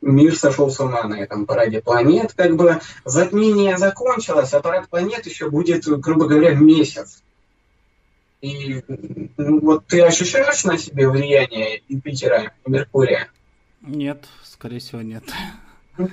[0.00, 2.32] мир сошел с ума на этом параде планет.
[2.32, 7.22] Как бы затмение закончилось, а парад планет еще будет, грубо говоря, месяц.
[8.40, 8.82] И
[9.36, 13.28] ну, вот ты ощущаешь на себе влияние Юпитера и Меркурия?
[13.82, 15.24] Нет, скорее всего, нет.
[15.96, 16.08] Ну,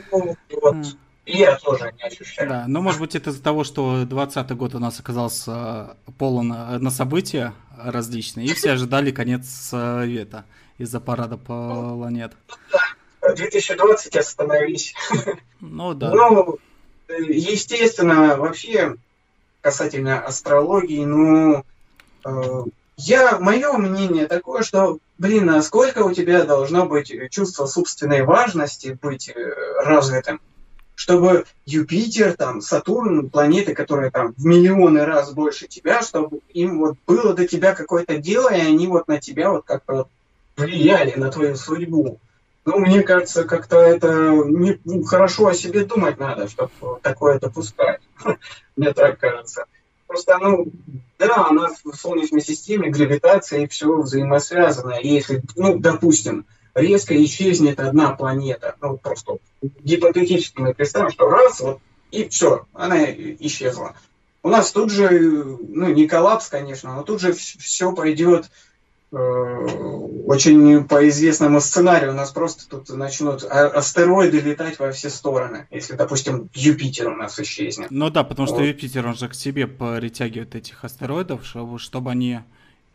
[0.62, 0.78] вот,
[1.26, 2.50] и я тоже не ощущаю.
[2.50, 6.78] Да, но может быть это из-за того, что 20 год у нас оказался полон э,
[6.80, 10.46] на события различные, и все ожидали конец света
[10.78, 12.34] из-за парада планет.
[12.72, 14.94] Да, 2020 остановись.
[15.62, 16.12] Ну да.
[16.12, 16.60] Ну,
[17.08, 18.96] естественно, вообще
[19.62, 21.64] касательно астрологии, ну,
[22.26, 22.64] э,
[22.98, 28.98] я, мое мнение такое, что, блин, а сколько у тебя должно быть чувство собственной важности
[29.02, 30.42] быть э, развитым,
[30.96, 36.98] чтобы Юпитер, там, Сатурн, планеты, которые там в миллионы раз больше тебя, чтобы им вот
[37.08, 40.08] было до тебя какое-то дело, и они вот на тебя вот как-то
[40.56, 42.20] влияли на твою судьбу.
[42.66, 48.02] Ну, мне кажется, как-то это не, ну, хорошо о себе думать надо, чтобы такое допускать.
[48.78, 49.66] Мне так кажется.
[50.08, 50.68] Просто, ну,
[51.20, 54.98] да, у нас в Солнечной системе гравитация и все взаимосвязано.
[55.02, 61.80] Если, ну, допустим, резко исчезнет одна планета, ну, просто гипотетически мы представим, что раз, вот,
[62.12, 63.96] и все, она исчезла.
[64.42, 68.50] У нас тут же, ну, не коллапс, конечно, но тут же все пойдет
[69.16, 69.68] Э,
[70.26, 75.68] очень по известному сценарию у нас просто тут начнут а, астероиды летать во все стороны,
[75.70, 77.92] если, допустим, Юпитер у нас исчезнет.
[77.92, 78.66] Ну да, потому что вот.
[78.66, 82.40] Юпитер, он же к себе притягивает этих астероидов, чтобы, чтобы они...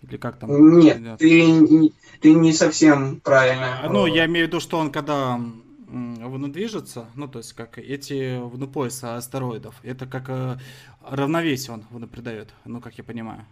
[0.02, 0.78] Или как там?
[0.78, 3.80] Нет, ты, ты не совсем правильно.
[3.82, 5.40] А, ну, я имею в виду, что он когда
[5.88, 10.58] вну движется, ну, то есть как эти вну пояса астероидов, это как э,
[11.02, 13.46] равновесие он вну придает, ну, как я понимаю.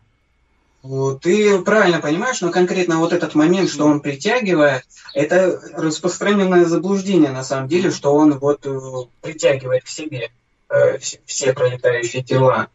[1.20, 7.42] Ты правильно понимаешь, но конкретно вот этот момент, что он притягивает, это распространенное заблуждение на
[7.42, 8.78] самом деле, что он вот э,
[9.20, 10.30] притягивает к себе
[10.68, 12.68] э, все пролетающие тела.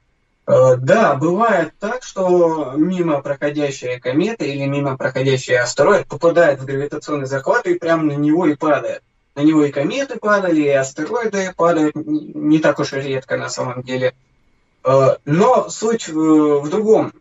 [0.51, 7.25] Э, да, бывает так, что мимо проходящая комета или мимо проходящий астероид попадает в гравитационный
[7.25, 9.01] захват и прямо на него и падает.
[9.35, 13.81] На него и кометы падали, и астероиды падают не так уж и редко на самом
[13.83, 14.13] деле.
[14.83, 17.13] Но суть в другом.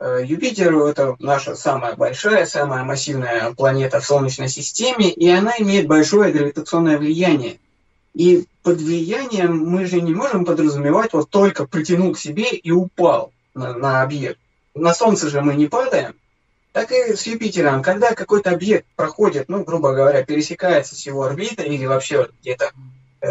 [0.00, 5.86] Э, Юпитер– это наша самая большая, самая массивная планета в Солнечной системе, и она имеет
[5.86, 7.58] большое гравитационное влияние.
[8.14, 13.30] И под влиянием мы же не можем подразумевать вот только притянул к себе и упал
[13.52, 14.40] на, на объект.
[14.74, 16.14] На Солнце же мы не падаем.
[16.72, 21.68] Так и с Юпитером, когда какой-то объект проходит, ну, грубо говоря, пересекается с его орбитой
[21.68, 22.72] или вообще где-то
[23.20, 23.28] э,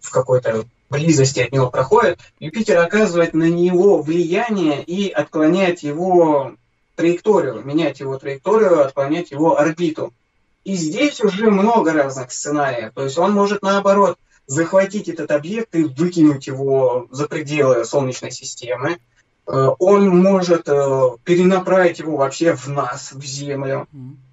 [0.00, 6.52] в какой-то близости от него проходит, Юпитер оказывает на него влияние и отклоняет его
[6.94, 10.14] траекторию, менять его траекторию, отклонять его орбиту.
[10.62, 12.92] И здесь уже много разных сценариев.
[12.94, 18.98] То есть он может наоборот захватить этот объект и выкинуть его за пределы Солнечной системы.
[19.46, 23.86] Э, он может э, перенаправить его вообще в нас, в Землю.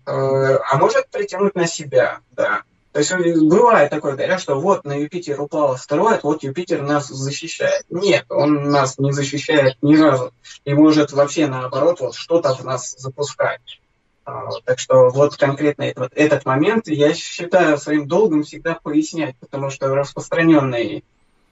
[0.07, 2.63] Э, а может притянуть на себя, да.
[2.93, 7.83] То есть бывает такое, говорят, что вот на Юпитер упал астероид, вот Юпитер нас защищает.
[7.89, 10.31] Нет, он нас не защищает ни разу.
[10.63, 13.81] И может вообще наоборот вот что-то в нас запускать.
[14.25, 19.69] А, так что вот конкретно этот, этот момент я считаю своим долгом всегда пояснять, потому
[19.69, 21.03] что распространенный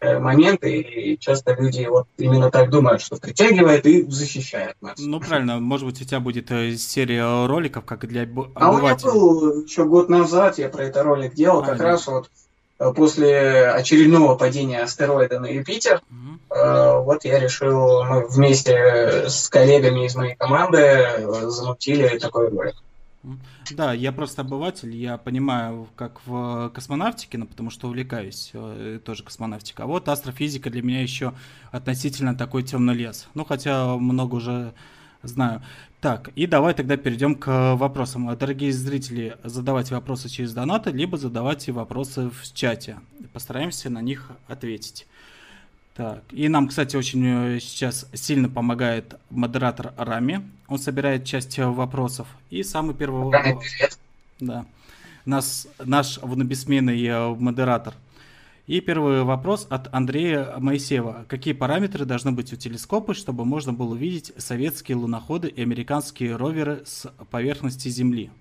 [0.04, 4.96] Э, моменты, и часто люди вот именно так думают, что притягивает и защищает нас.
[5.00, 8.52] Ну, правильно, может быть, у тебя будет э, серия роликов, как для обывателей.
[8.56, 11.86] А у меня был еще год назад, я про это ролик делал, а, как да.
[11.86, 12.30] раз вот
[12.96, 17.04] после очередного падения астероида на Юпитер, угу.
[17.04, 21.08] вот я решил, мы вместе с коллегами из моей команды
[21.50, 22.76] замутили такой ролик.
[23.72, 29.24] Да, я просто обыватель, я понимаю, как в космонавтике, ну, потому что увлекаюсь э, тоже
[29.24, 29.86] космонавтикой.
[29.86, 31.34] А вот астрофизика для меня еще
[31.72, 33.28] относительно такой темный лес.
[33.34, 34.74] Ну, хотя много уже
[35.24, 35.62] знаю.
[36.02, 38.36] Так, и давай тогда перейдем к вопросам.
[38.38, 42.98] Дорогие зрители, задавайте вопросы через донаты, либо задавайте вопросы в чате.
[43.32, 45.08] Постараемся на них ответить.
[45.96, 50.42] Так, и нам, кстати, очень э, сейчас сильно помогает модератор Рами.
[50.68, 52.28] Он собирает часть э, вопросов.
[52.50, 53.64] И самый первый вопрос.
[54.40, 54.66] Да.
[55.26, 57.94] Нас, наш внобесменный э, модератор.
[58.66, 61.26] И первый вопрос от Андрея Моисеева.
[61.28, 66.84] Какие параметры должны быть у телескопа, чтобы можно было увидеть советские луноходы и американские роверы
[66.86, 68.32] с поверхности Земли?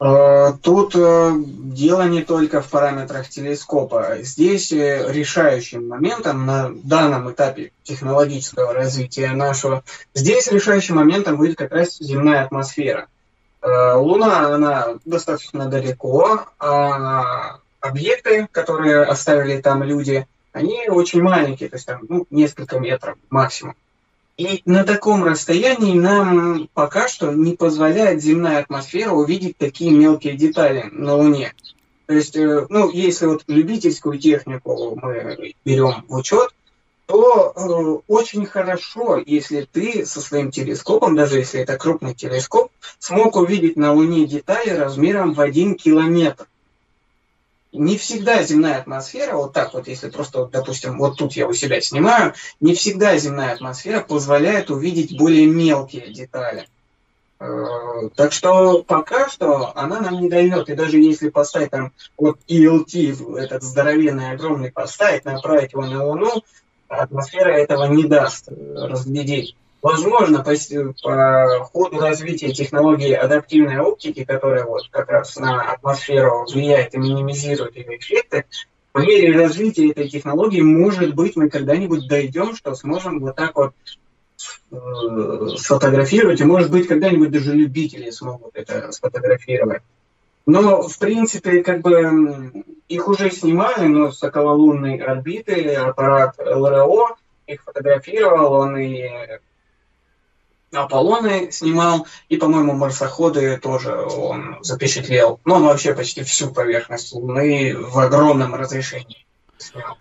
[0.00, 4.18] Э, тут э, дело не только в параметрах телескопа.
[4.20, 9.82] Здесь э, решающим моментом на данном этапе технологического развития нашего,
[10.14, 13.08] здесь решающим моментом будет как раз земная атмосфера.
[13.60, 21.86] Луна, она достаточно далеко, а объекты, которые оставили там люди, они очень маленькие, то есть
[21.86, 23.74] там ну, несколько метров максимум.
[24.36, 30.88] И на таком расстоянии нам пока что не позволяет земная атмосфера увидеть такие мелкие детали
[30.92, 31.54] на Луне.
[32.06, 36.50] То есть, э, ну, если вот любительскую технику мы берем в учет,
[37.06, 43.34] то э, очень хорошо, если ты со своим телескопом, даже если это крупный телескоп, смог
[43.36, 46.46] увидеть на Луне детали размером в один километр
[47.72, 51.80] не всегда земная атмосфера, вот так вот, если просто, допустим, вот тут я у себя
[51.80, 56.66] снимаю, не всегда земная атмосфера позволяет увидеть более мелкие детали.
[57.40, 60.68] Э, так что пока что она нам не дает.
[60.68, 66.42] И даже если поставить там вот ELT, этот здоровенный, огромный поставить, направить его на Луну,
[66.88, 69.54] атмосфера этого не даст разглядеть.
[69.80, 70.54] Возможно, по,
[71.02, 77.76] по ходу развития технологии адаптивной оптики, которая вот как раз на атмосферу влияет и минимизирует
[77.76, 78.44] ее эффекты,
[78.92, 83.72] по мере развития этой технологии, может быть, мы когда-нибудь дойдем, что сможем вот так вот
[84.72, 89.82] э, сфотографировать, и может быть, когда-нибудь даже любители смогут это сфотографировать.
[90.46, 97.16] Но, в принципе, как бы их уже снимали, но с окололунной орбиты аппарат ЛРО
[97.46, 99.06] их фотографировал, он и
[100.72, 105.40] Аполлоны снимал, и, по-моему, марсоходы тоже он запечатлел.
[105.44, 109.96] Ну, он вообще почти всю поверхность Луны в огромном разрешении снял.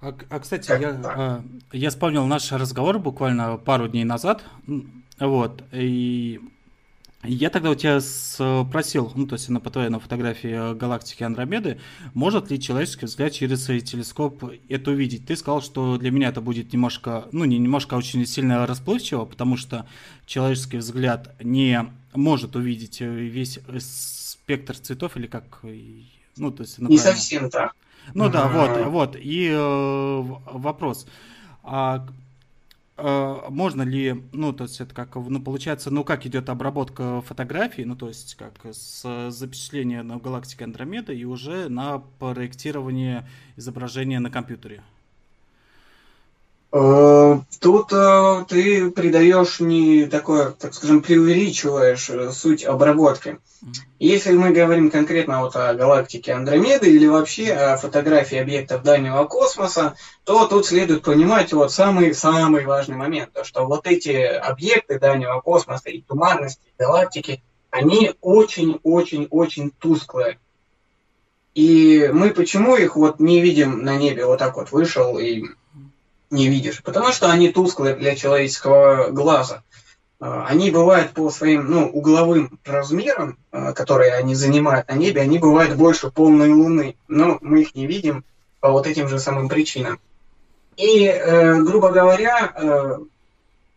[0.00, 1.42] А, а кстати, я, а,
[1.72, 4.42] я вспомнил наш разговор буквально пару дней назад.
[5.18, 6.40] Вот, и
[7.26, 11.78] я тогда у тебя спросил, ну, то есть на, твоей на фотографии галактики Андромеды,
[12.14, 15.26] может ли человеческий взгляд через телескоп это увидеть?
[15.26, 19.24] Ты сказал, что для меня это будет немножко, ну, не немножко, а очень сильно расплывчиво,
[19.24, 19.86] потому что
[20.26, 25.60] человеческий взгляд не может увидеть весь спектр цветов или как,
[26.36, 26.78] ну, то есть...
[26.78, 27.74] Не совсем так.
[28.14, 29.16] Ну да, вот, вот.
[29.16, 30.22] И э,
[30.52, 31.06] вопрос.
[31.64, 32.25] А Э,
[32.96, 37.94] можно ли, ну, то есть это как, ну, получается, ну, как идет обработка фотографий, ну,
[37.94, 44.82] то есть как с запечатления на галактике Андромеда и уже на проектирование изображения на компьютере?
[46.78, 53.38] Э, тут э, ты придаешь не такое, так скажем, преувеличиваешь э, суть обработки.
[53.98, 59.96] Если мы говорим конкретно вот о галактике Андромеды или вообще о фотографии объектов дальнего космоса,
[60.24, 65.88] то тут следует понимать вот самый-самый важный момент, то что вот эти объекты дальнего космоса
[65.88, 70.38] и туманности, галактики, они очень-очень-очень тусклые.
[71.54, 75.42] И мы почему их вот не видим на небе, вот так вот вышел и
[76.30, 79.62] не видишь, потому что они тусклые для человеческого глаза.
[80.18, 85.38] А, они бывают по своим ну, угловым размерам, а, которые они занимают на небе, они
[85.38, 88.24] бывают больше полной луны, но мы их не видим
[88.60, 90.00] по вот этим же самым причинам.
[90.76, 92.98] И, э, грубо говоря, э,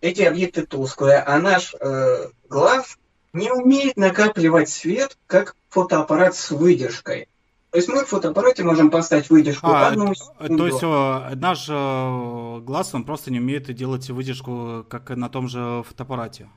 [0.02, 2.98] эти объекты тусклые, а наш э, глаз
[3.32, 7.28] не умеет накапливать свет, как фотоаппарат с выдержкой.
[7.72, 10.58] То есть мы в фотоаппарате можем поставить выдержку а, одну секунду.
[10.58, 15.48] То есть о, наш э, глаз, он просто не умеет делать выдержку, как на том
[15.48, 16.50] же фотоаппарате.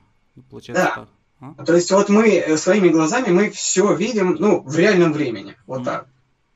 [0.49, 0.95] Получается да.
[0.95, 1.09] так.
[1.57, 1.65] А?
[1.65, 5.55] То есть вот мы э, своими глазами мы все видим, ну, в реальном времени.
[5.67, 5.85] Вот mm.
[5.85, 6.07] так.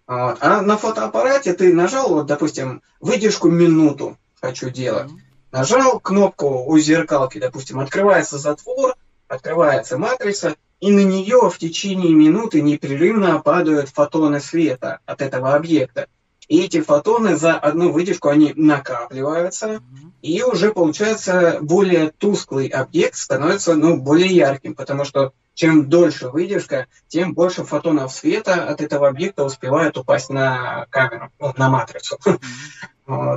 [0.08, 0.38] Вот.
[0.42, 5.12] А на фотоаппарате ты нажал, вот, допустим, выдержку минуту хочу делать.
[5.12, 5.18] Mm.
[5.52, 8.96] Нажал кнопку у зеркалки, допустим, открывается затвор,
[9.28, 16.08] открывается матрица, и на нее в течение минуты непрерывно падают фотоны света от этого объекта.
[16.48, 19.82] И эти фотоны за одну выдержку, они накапливаются,
[20.22, 26.86] и уже получается более тусклый объект становится ну, более ярким, потому что чем дольше выдержка,
[27.08, 32.18] тем больше фотонов света от этого объекта успевает упасть на камеру, ну, на матрицу.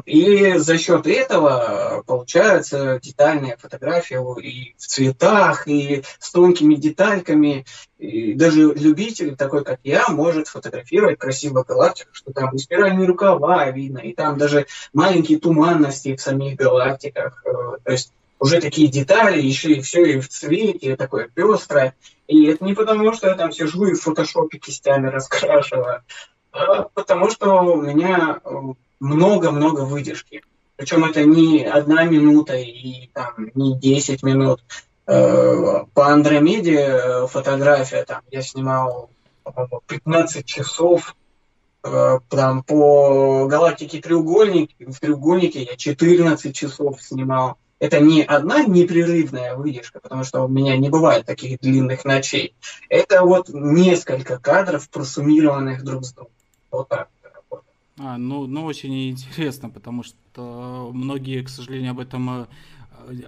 [0.04, 7.64] И за счет этого получается детальная фотография и в цветах, и с тонкими детальками.
[7.98, 13.70] И даже любитель, такой как я, может фотографировать красиво галактику, что там и спиральные рукава
[13.70, 17.44] видно, и там даже маленькие туманности в самих галактиках.
[17.46, 21.94] Э, то есть уже такие детали, еще и все и в цвете, такое пестрое.
[22.26, 26.02] И это не потому, что я там сижу и в фотошопе кистями раскрашиваю,
[26.52, 28.50] а потому что у меня э,
[29.00, 30.42] много-много выдержки.
[30.76, 34.62] Причем это не одна минута и там, не 10 минут.
[35.06, 39.10] Э, по Андромеде э, фотография, там, я снимал,
[39.42, 41.16] по-моему, 15 часов.
[41.82, 47.56] Э, там, по галактике треугольник, в треугольнике я 14 часов снимал.
[47.78, 52.54] Это не одна непрерывная выдержка, потому что у меня не бывает таких длинных ночей.
[52.90, 56.32] Это вот несколько кадров, просуммированных друг с другом.
[56.70, 57.08] Вот так.
[58.02, 62.46] А, ну, ну, очень интересно, потому что многие, к сожалению, об этом э,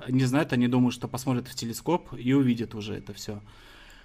[0.09, 3.41] не знают, они думают, что посмотрят в телескоп и увидят уже это все.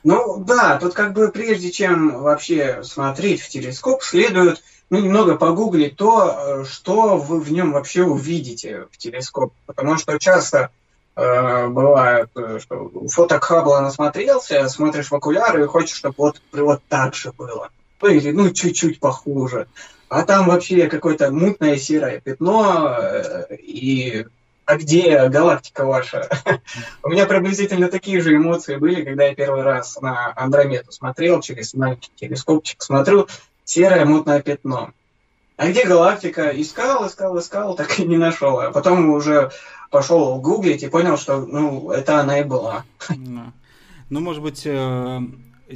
[0.03, 5.95] Ну да, тут как бы прежде чем вообще смотреть в телескоп, следует ну, немного погуглить
[5.95, 9.53] то, э, что вы в нем вообще увидите в телескоп.
[9.67, 10.71] Потому что часто
[11.15, 16.81] э, бывает, э, что фоток Хаббла насмотрелся, смотришь в окуляры и хочешь, чтобы вот, вот
[16.89, 17.69] так же было.
[18.01, 19.67] Ну или ну чуть-чуть похуже
[20.09, 24.25] а там вообще какое-то мутное серое пятно, э, и
[24.65, 26.29] а где галактика ваша?
[27.03, 31.73] У меня приблизительно такие же эмоции были, когда я первый раз на Андромеду смотрел, через
[31.73, 33.27] маленький телескопчик смотрю,
[33.63, 34.91] серое мутное пятно.
[35.55, 36.49] А где галактика?
[36.49, 38.59] Искал, искал, искал, так и не нашел.
[38.59, 39.51] А потом уже
[39.89, 42.85] пошел гуглить и понял, что ну, это она и была.
[44.09, 45.19] Ну, может быть, э,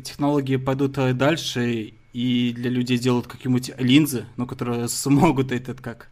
[0.03, 6.09] технологии пойдут э, дальше, и для людей сделают какие-нибудь линзы, ну, которые смогут этот как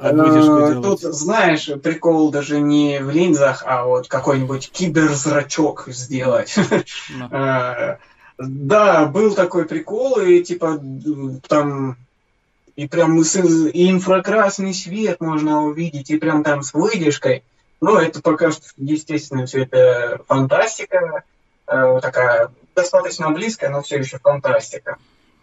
[0.00, 6.56] э, выдержку Тут, знаешь, прикол даже не в линзах, а вот какой-нибудь киберзрачок сделать.
[8.38, 10.80] Да, был такой прикол, и типа
[11.48, 11.96] там
[12.74, 17.44] и прям и инфракрасный свет можно увидеть, и прям там с выдержкой.
[17.80, 21.24] Ну, это пока что, естественно, все это фантастика,
[21.66, 24.98] э, такая достаточно близкая, но все еще фантастика.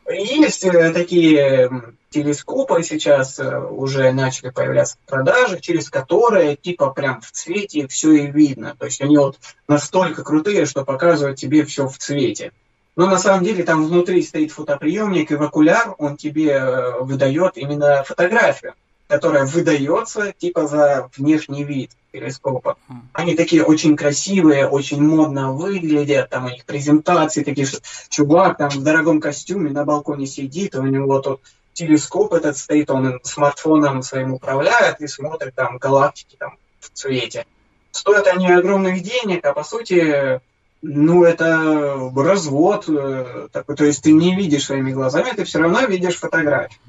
[0.10, 1.70] Есть э, такие
[2.10, 8.14] телескопы сейчас э, уже начали появляться в продаже, через которые типа прям в цвете все
[8.14, 8.76] и видно.
[8.80, 12.52] То есть они вот настолько крутые, что показывают тебе все в цвете.
[12.96, 17.58] Но на самом деле там внутри стоит фотоприемник, и в окуляр он тебе э, выдает
[17.58, 18.74] именно фотографию,
[19.08, 22.78] которая выдается типа за внешний вид телескопа.
[23.14, 27.80] Они такие очень красивые, очень модно выглядят, там у них презентации такие, что
[28.10, 31.42] чувак там в дорогом костюме на балконе сидит, у него тут
[31.74, 37.46] телескоп этот стоит, он смартфоном своим управляет и смотрит там галактики там в цвете.
[37.92, 40.42] Стоят они огромных денег, а по сути
[40.82, 46.16] ну, это развод э, то есть ты не видишь своими глазами, ты все равно видишь
[46.16, 46.80] фотографию.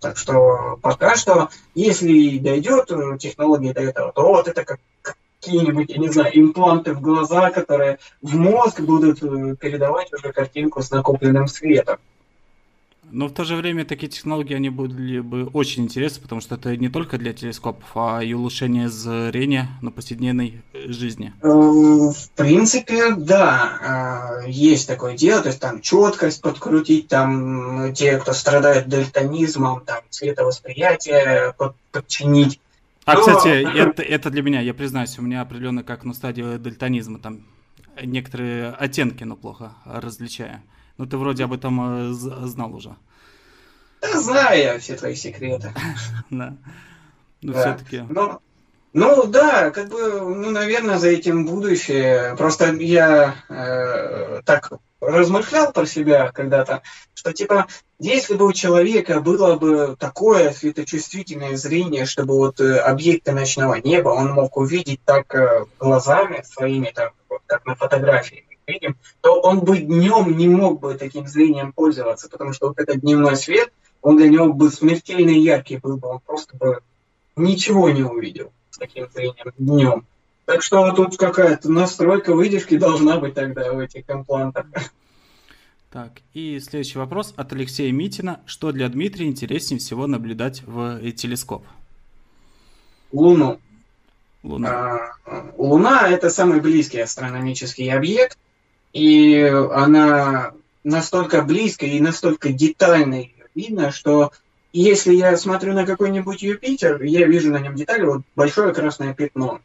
[0.00, 4.80] Так что пока что, если дойдет э, технология до этого, то вот это как
[5.40, 10.82] какие-нибудь, я не знаю, импланты в глаза, которые в мозг будут э, передавать уже картинку
[10.82, 11.98] с накопленным светом.
[13.12, 16.76] Но в то же время такие технологии, они были бы очень интересны, потому что это
[16.76, 21.32] не только для телескопов, а и улучшение зрения на повседневной жизни.
[21.42, 28.18] Э, в принципе, да, а, есть такое дело, то есть там четкость подкрутить, там те,
[28.18, 31.54] кто страдает дальтонизмом, там цветовосприятие
[31.90, 32.60] подчинить.
[33.04, 33.20] А, Но...
[33.20, 37.46] кстати, это, это для меня, я признаюсь, у меня определенно как на стадии дальтонизма, там
[38.00, 40.62] некоторые оттенки, но плохо различаю.
[41.00, 42.94] Ну, ты вроде об этом э, знал уже.
[44.02, 45.72] Да, знаю я все твои секреты.
[46.30, 46.58] Да.
[47.40, 48.04] Ну, все-таки.
[48.92, 52.36] Ну да, как бы, ну, наверное, за этим будущее.
[52.36, 56.82] Просто я э, так размышлял про себя когда-то,
[57.14, 57.66] что типа,
[57.98, 64.10] если бы у человека было бы такое светочувствительное зрение, чтобы вот э, объекты ночного неба
[64.10, 69.60] он мог увидеть так э, глазами своими, так, вот, как на фотографии, видим, то он
[69.60, 74.16] бы днем не мог бы таким зрением пользоваться, потому что вот этот дневной свет, он
[74.16, 76.80] для него бы смертельно яркий был бы, он просто бы
[77.36, 80.06] ничего не увидел с таким зрением днем.
[80.46, 84.66] Так что тут какая-то настройка выдержки должна быть тогда в этих имплантах.
[85.90, 88.40] Так, и следующий вопрос от Алексея Митина.
[88.46, 91.64] Что для Дмитрия интереснее всего наблюдать в телескоп?
[93.12, 93.60] Луну.
[94.42, 95.14] Луна.
[95.26, 98.38] А, Луна– это самый близкий астрономический объект,
[98.92, 99.40] и
[99.72, 100.52] она
[100.84, 103.24] настолько близко и настолько детально
[103.54, 104.32] видно, что
[104.72, 109.60] если я смотрю на какой-нибудь Юпитер, я вижу на нем детали, вот большое красное пятно.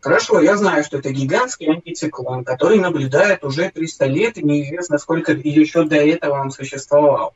[0.00, 5.32] Хорошо, я знаю, что это гигантский антициклон, который наблюдает уже 300 лет, и неизвестно, сколько
[5.32, 7.32] еще до этого он существовал.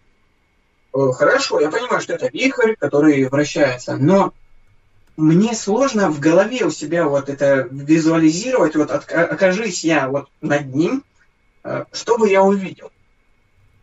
[0.93, 4.33] Э, хорошо, я понимаю, что это вихрь, который вращается, но
[5.21, 10.75] мне сложно в голове у себя вот это визуализировать, вот от, окажись я вот над
[10.75, 11.05] ним,
[11.63, 12.91] э, что бы я увидел.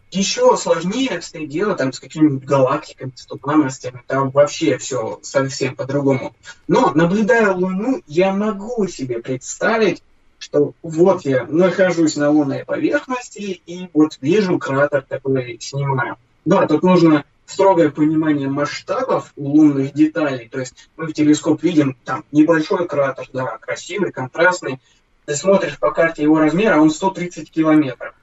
[0.09, 6.33] Еще сложнее обстоит дело там с какими-нибудь галактиками, с туманностями, там вообще все совсем по-другому.
[6.67, 10.01] Но, наблюдая Луну, я могу себе представить,
[10.39, 16.17] что вот я нахожусь на лунной поверхности и вот вижу кратер, который снимаю.
[16.45, 20.49] Да, тут нужно строгое понимание масштабов лунных деталей.
[20.49, 24.79] То есть мы в телескоп видим там небольшой кратер, да, красивый, контрастный.
[25.25, 28.13] Ты смотришь по карте его размера, он 130 километров.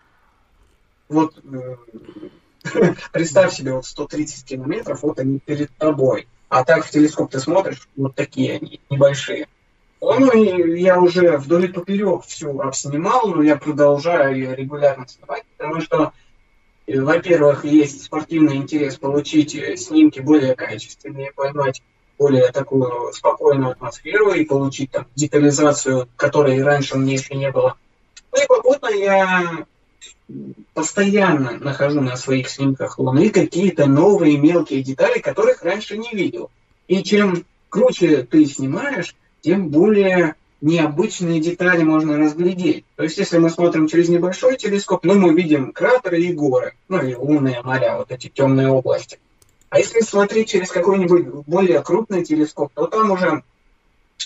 [1.09, 1.77] Вот э,
[3.13, 6.29] представь себе, вот 130 километров, вот они перед тобой.
[6.51, 9.49] А так в телескоп ты смотришь, вот такие они, небольшие.
[10.03, 15.45] Ну и я уже вдоль и поперек все обснимал, но я продолжаю ее регулярно снимать,
[15.57, 16.13] потому что
[16.87, 21.83] во-первых, есть спортивный интерес получить э, снимки более качественные, поймать
[22.19, 27.77] более такую спокойную атмосферу и получить там детализацию, которой раньше у меня еще не было.
[28.33, 29.67] Ну и попутно я
[30.75, 36.51] постоянно нахожу на своих снимках Луны какие-то новые мелкие детали, которых раньше не видел.
[36.89, 42.87] И чем круче ты снимаешь, тем более необычные детали можно разглядеть.
[42.97, 47.03] То есть, если мы смотрим через небольшой телескоп, ну, мы видим кратеры и горы, ну,
[47.03, 49.19] и лунные моря, вот эти темные области.
[49.69, 53.43] А если смотреть через какой-нибудь более крупный телескоп, то там уже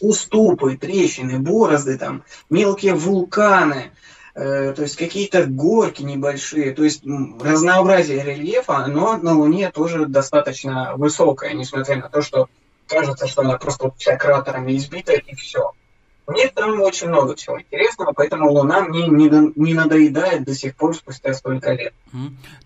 [0.01, 3.91] уступы, трещины, борозды, там, мелкие вулканы,
[4.36, 7.03] э, то есть какие-то горки небольшие, то есть
[7.41, 12.49] разнообразие рельефа, но на Луне тоже достаточно высокое, несмотря на то, что
[12.86, 15.72] кажется, что она просто вся кратерами избита и все.
[16.29, 20.95] Мне там очень много всего интересного, поэтому Луна мне не, не надоедает до сих пор
[20.95, 21.95] спустя столько лет.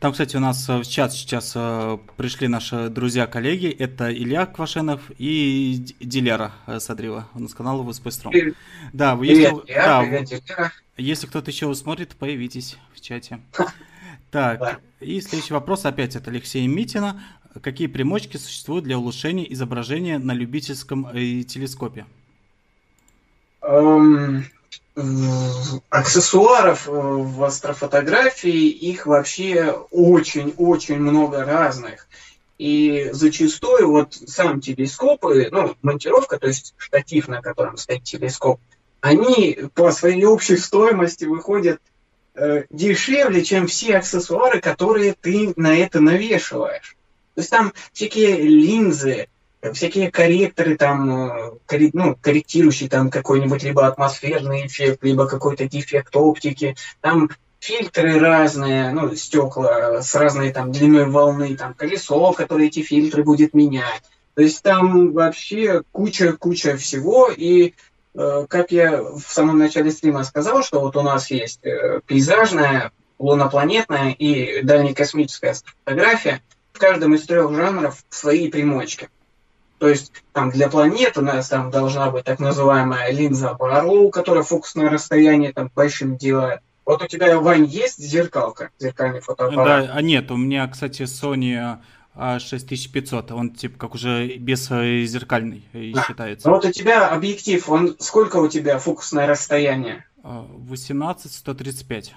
[0.00, 3.68] Там, кстати, у нас э, в чат сейчас э, пришли наши друзья-коллеги.
[3.68, 7.28] Это Илья Квашенов и Дилера э, Садрила.
[7.34, 8.32] Он с канала Воспойстром.
[8.92, 10.72] Да, привет, если, Илья, да, привет, Дилера.
[10.96, 13.40] если кто-то еще смотрит, появитесь в чате.
[14.32, 17.22] Так, и следующий вопрос опять от Алексея Митина.
[17.60, 22.06] Какие примочки существуют для улучшения изображения на любительском телескопе?
[23.72, 24.44] Эм,
[25.88, 32.06] аксессуаров э, в астрофотографии, их вообще очень-очень много разных.
[32.58, 38.60] И зачастую вот сам телескопы, ну, монтировка, то есть штатив, на котором стоит телескоп,
[39.00, 41.80] они по своей общей стоимости выходят
[42.34, 46.94] э, дешевле, чем все аксессуары, которые ты на это навешиваешь.
[47.34, 49.28] То есть там всякие линзы,
[49.72, 56.76] всякие корректоры там, э, ну, корректирующие там какой-нибудь либо атмосферный эффект, либо какой-то дефект оптики,
[57.00, 63.22] там фильтры разные, ну, стекла с разной там длиной волны, там колесо, которое эти фильтры
[63.22, 64.02] будет менять.
[64.34, 67.74] То есть там вообще куча-куча всего, и
[68.14, 72.90] э, как я в самом начале стрима сказал, что вот у нас есть э, пейзажная,
[73.20, 75.54] лунопланетная и дальнекосмическая
[75.84, 76.42] фотография,
[76.72, 79.08] в каждом из трех жанров свои примочки.
[79.82, 84.44] То есть там для планет у нас там должна быть так называемая линза Барлоу, которая
[84.44, 86.60] фокусное расстояние там большим делает.
[86.84, 89.86] Вот у тебя, Вань, есть зеркалка, зеркальный фотоаппарат?
[89.88, 91.78] Да, а нет, у меня, кстати, Sony
[92.14, 96.04] A6500, он типа как уже без э, зеркальный э, да.
[96.04, 96.46] считается.
[96.46, 100.06] Ну вот у тебя объектив, он сколько у тебя фокусное расстояние?
[100.22, 102.10] 18-135.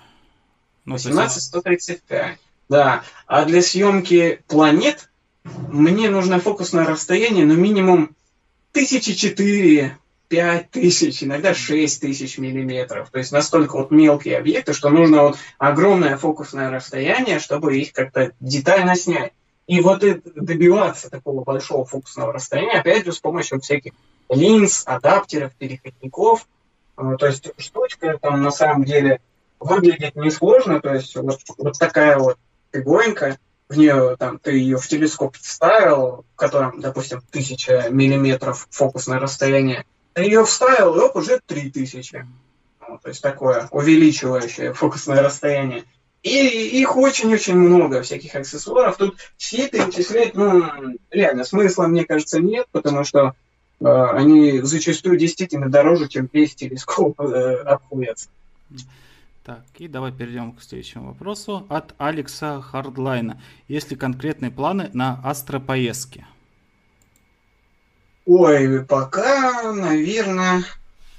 [0.85, 2.35] Ну, 18-135,
[2.69, 3.01] да.
[3.25, 5.09] А для съемки планет
[5.69, 8.15] мне нужно фокусное расстояние, ну, минимум
[8.71, 13.09] тысячи четыре, пять тысяч, иногда шесть тысяч миллиметров.
[13.11, 18.31] То есть настолько вот мелкие объекты, что нужно вот огромное фокусное расстояние, чтобы их как-то
[18.39, 19.33] детально снять.
[19.67, 23.93] И вот добиваться такого большого фокусного расстояния, опять же, с помощью всяких
[24.29, 26.47] линз, адаптеров, переходников.
[26.97, 29.21] Э, то есть штучка там на самом деле
[29.59, 32.37] выглядит несложно, то есть вот, вот такая вот
[32.71, 33.37] фигуренька,
[33.69, 39.85] в нее там ты ее в телескоп вставил, в котором, допустим, тысяча миллиметров фокусное расстояние,
[40.13, 42.25] ты ее вставил, и оп, уже три тысячи.
[42.87, 45.83] Ну, то есть такое увеличивающее фокусное расстояние.
[46.21, 48.97] И их очень-очень много, всяких аксессуаров.
[48.97, 50.63] Тут все перечислять, ну,
[51.11, 53.35] реально, смысла, мне кажется, нет, потому что
[53.79, 58.29] э, они зачастую действительно дороже, чем весь телескоп э, обходятся.
[59.45, 63.39] Так, и давай перейдем к следующему вопросу от Алекса Хардлайна.
[63.67, 66.25] Есть ли конкретные планы на астропоездки?
[68.25, 70.63] Ой, пока, наверное,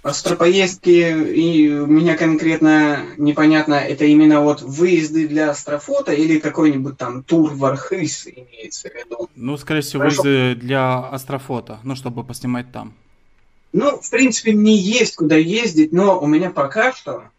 [0.03, 7.23] астропоездки, и у меня конкретно непонятно, это именно вот выезды для астрофото или какой-нибудь там
[7.23, 9.31] тур в Архыз имеется в виду?
[9.37, 10.23] Ну, скорее всего, Хорошо.
[10.23, 12.93] выезды для астрофото, ну, чтобы поснимать там.
[13.73, 17.31] Ну, в принципе, мне есть куда ездить, но у меня пока что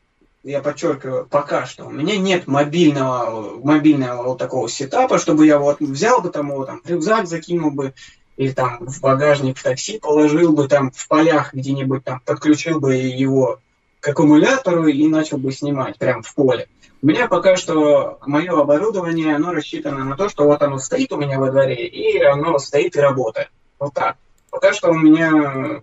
[0.48, 5.82] я подчеркиваю, пока что у меня нет мобильного, мобильного вот такого сетапа, чтобы я вот
[5.82, 7.94] взял бы там его, там, рюкзак закинул бы,
[8.38, 12.96] или там в багажник в такси положил бы, там в полях где-нибудь там подключил бы
[12.96, 13.60] его
[14.00, 16.68] к аккумулятору и начал бы снимать прямо в поле.
[17.02, 21.18] У меня пока что мое оборудование, оно рассчитано на то, что вот оно стоит у
[21.18, 23.50] меня во дворе, и оно стоит и работает.
[23.80, 24.16] Вот так.
[24.50, 25.82] Пока что у меня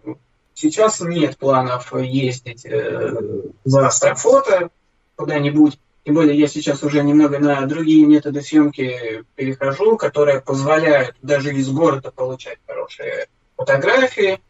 [0.55, 3.12] Сейчас нет планов ездить э,
[3.64, 4.70] за астрофото
[5.16, 5.78] куда-нибудь.
[6.05, 11.68] Тем более я сейчас уже немного на другие методы съемки перехожу, которые позволяют даже из
[11.70, 13.26] города получать хорошие
[13.57, 14.40] фотографии.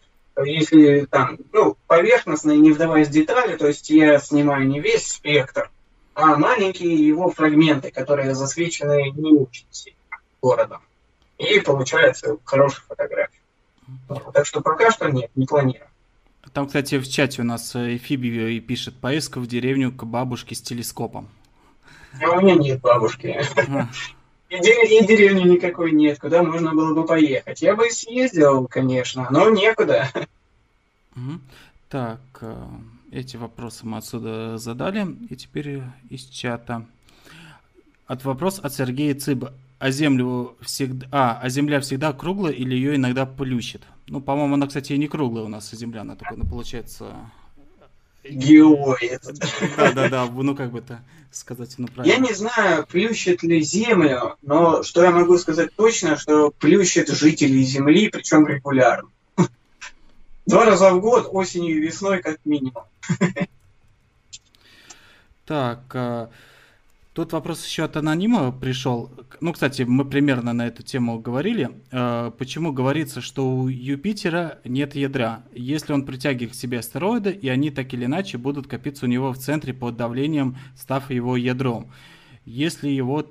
[0.45, 5.71] Если там, ну, поверхностно, не вдаваясь в детали, то есть я снимаю не весь спектр,
[6.15, 9.99] а маленькие его фрагменты, которые засвечены не очень сильно
[10.43, 10.83] городом.
[11.39, 13.41] И получается хорошая фотография.
[14.33, 15.89] Так что пока что нет, не планирую.
[16.55, 20.63] Там, кстати, в чате у нас э, Фиби пишет поездка в деревню к бабушке с
[20.63, 21.29] телескопом.
[22.23, 23.43] А у меня нет бабушки.
[24.51, 27.61] И, и деревни никакой нет, куда можно было бы поехать.
[27.61, 30.09] Я бы съездил, конечно, но некуда.
[31.89, 32.67] Так, э,
[33.11, 36.87] эти вопросы мы отсюда задали, и теперь из чата.
[38.07, 39.55] От вопрос от Сергея Цыба.
[39.81, 43.83] А землю всегда, а, а земля всегда круглая или ее иногда плющит?
[44.07, 47.15] Ну, по-моему, она, кстати, и не круглая у нас, земля, она такой, ну, получается...
[48.25, 49.19] Геой.
[49.77, 52.15] Да, да, да, ну как бы это сказать, ну правильно.
[52.15, 57.63] Я не знаю, плющит ли землю, но что я могу сказать точно, что плющит жителей
[57.65, 59.11] Земли, причем регулярно.
[60.47, 62.85] Два раза в год, осенью и весной, как минимум.
[65.45, 66.31] Так, а,
[67.15, 69.11] тут вопрос еще от анонима пришел.
[69.41, 71.71] Ну, кстати, мы примерно на эту тему говорили.
[71.91, 77.49] А, почему говорится, что у Юпитера нет ядра, если он притягивает к себе астероиды, и
[77.49, 81.91] они так или иначе будут копиться у него в центре под давлением, став его ядром?
[82.45, 83.25] Если его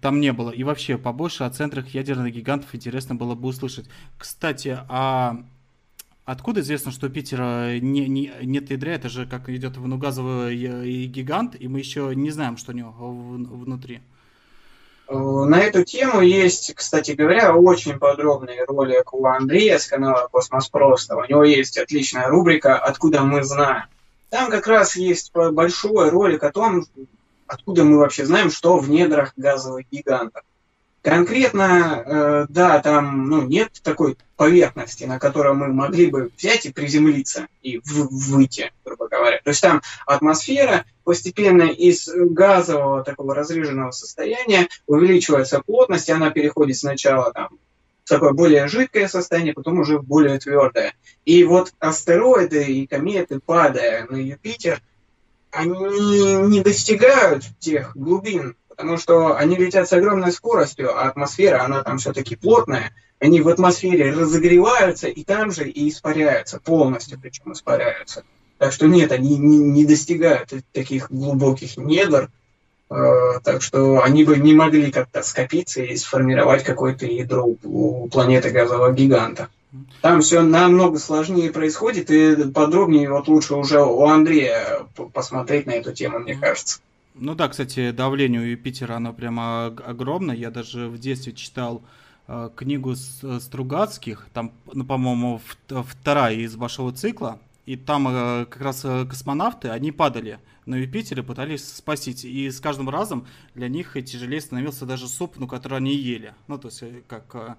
[0.00, 0.50] там не было.
[0.50, 3.88] И вообще, побольше о центрах ядерных гигантов интересно было бы услышать.
[4.16, 5.44] Кстати, а
[6.28, 8.90] Откуда известно, что у Питера не, не, нет ядра?
[8.90, 14.02] Это же как идет внугазовый гигант, и мы еще не знаем, что у него внутри.
[15.08, 20.68] Э, на эту тему есть, кстати говоря, очень подробный ролик у Андрея с канала Космос
[20.68, 21.16] Просто.
[21.16, 23.84] У него есть отличная рубрика «Откуда мы знаем».
[24.28, 26.84] Там как раз есть большой ролик о том,
[27.46, 30.42] откуда мы вообще знаем, что в недрах газовых гигантов.
[31.02, 36.72] Конкретно, э, да, там ну, нет такой поверхности, на которой мы могли бы взять и
[36.72, 39.40] приземлиться и выйти, грубо говоря.
[39.42, 46.76] То есть там атмосфера постепенно из газового такого разреженного состояния увеличивается плотность, и она переходит
[46.76, 47.58] сначала там,
[48.04, 50.94] в такое более жидкое состояние, потом уже в более твердое.
[51.24, 54.82] И вот астероиды и кометы, падая на Юпитер,
[55.50, 61.82] они не достигают тех глубин, потому что они летят с огромной скоростью, а атмосфера, она
[61.82, 68.22] там все-таки плотная, они в атмосфере разогреваются и там же и испаряются, полностью причем испаряются.
[68.56, 72.30] Так что нет, они не, не достигают таких глубоких недр,
[72.88, 72.94] э,
[73.42, 78.92] так что они бы не могли как-то скопиться и сформировать какое-то ядро у планеты газового
[78.92, 79.48] гиганта.
[80.02, 85.92] Там все намного сложнее происходит, и подробнее вот лучше уже у Андрея посмотреть на эту
[85.92, 86.78] тему, мне кажется.
[87.20, 90.36] Ну да, кстати, давление у Юпитера, оно прямо огромное.
[90.36, 91.82] Я даже в детстве читал
[92.28, 98.62] э, книгу э, Стругацких, там, ну, по-моему, вторая из вашего цикла, и там э, как
[98.62, 103.94] раз э, космонавты, они падали на Юпитере, пытались спасить, и с каждым разом для них
[104.04, 106.34] тяжелее становился даже суп, ну, который они ели.
[106.46, 107.54] Ну, то есть, э, как э,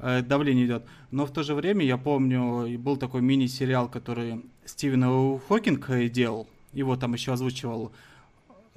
[0.00, 0.84] э, давление идет.
[1.10, 6.96] Но в то же время, я помню, был такой мини-сериал, который Стивен Хокинг делал, его
[6.96, 7.90] там еще озвучивал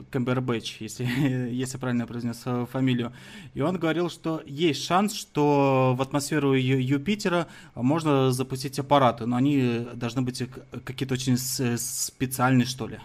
[0.09, 1.05] Камбербэтч, если,
[1.51, 3.13] если правильно произнес э, фамилию.
[3.53, 9.87] И он говорил, что есть шанс, что в атмосферу Юпитера можно запустить аппараты, но они
[9.93, 10.43] должны быть
[10.83, 12.99] какие-то очень специальные, что ли.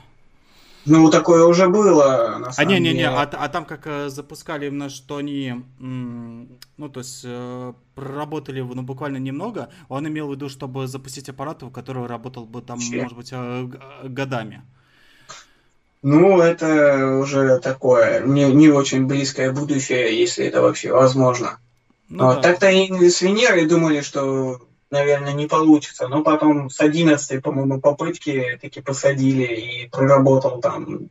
[0.86, 4.08] Ну, такое уже было, на самом а, не, не, не, а, а там как э,
[4.08, 10.32] запускали именно, что они, ну, то есть, э, проработали, ну, буквально немного, он имел в
[10.32, 13.02] виду, чтобы запустить аппарат, который работал бы там, Че?
[13.02, 13.32] может быть,
[14.04, 14.62] годами.
[16.02, 21.58] Ну, это уже такое не, не очень близкое будущее, если это вообще возможно.
[22.08, 22.36] Ну, вот.
[22.36, 22.42] да.
[22.42, 26.08] Так-то и с Венерой думали, что, наверное, не получится.
[26.08, 31.10] Но потом с 11 по-моему, попытки таки посадили и проработал там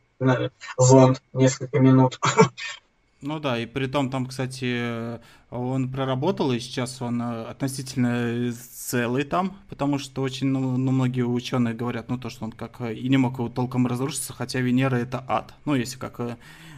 [0.76, 2.18] зонд несколько минут.
[3.22, 9.24] Ну да, и при том там, кстати, он проработал, и сейчас он э, относительно целый
[9.24, 12.94] там, потому что очень ну, ну, многие ученые говорят, ну то, что он как э,
[12.94, 15.52] и не мог его толком разрушиться, хотя Венера это ад.
[15.66, 16.36] Ну, если как э,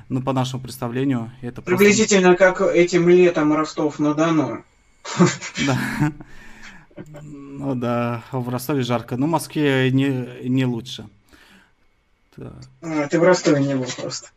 [0.08, 2.64] ну, по нашему представлению, это Приблизительно просто...
[2.64, 4.64] как этим летом Ростов-на-Дону.
[5.66, 5.78] Да.
[7.22, 9.16] Ну да, в Ростове жарко.
[9.16, 11.08] Ну, в Москве не, не лучше.
[12.36, 14.28] А, ты в Ростове не был просто.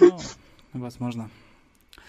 [0.00, 0.18] Ну,
[0.72, 1.28] Возможно.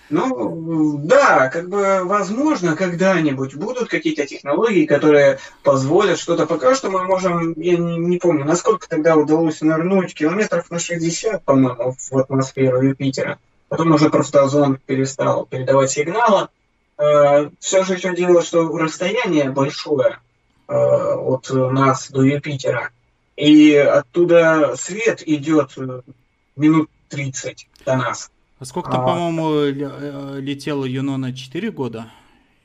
[0.09, 6.45] Ну, да, как бы, возможно, когда-нибудь будут какие-то технологии, которые позволят что-то.
[6.45, 11.43] Пока что мы можем, я не, не помню, насколько тогда удалось нырнуть, километров на 60,
[11.43, 13.39] по-моему, в атмосферу Юпитера.
[13.69, 16.49] Потом уже просто озон перестал передавать сигналы.
[16.97, 20.19] Э, все же еще дело, что расстояние большое
[20.67, 22.91] э, от нас до Юпитера.
[23.35, 26.01] И оттуда свет идет э,
[26.55, 28.29] минут 30 до нас.
[28.63, 29.05] А сколько там, а...
[29.07, 32.09] по-моему, э, летела Юнона 4 года?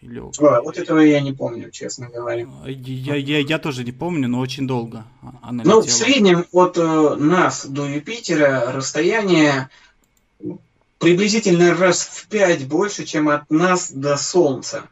[0.00, 0.20] Или...
[0.20, 2.46] А, вот этого я не помню, честно говоря.
[2.66, 5.04] Я, я, я тоже не помню, но очень долго
[5.42, 9.70] она Ну, в среднем от э, нас до Юпитера расстояние
[11.00, 14.84] приблизительно раз в пять больше, чем от нас до Солнца.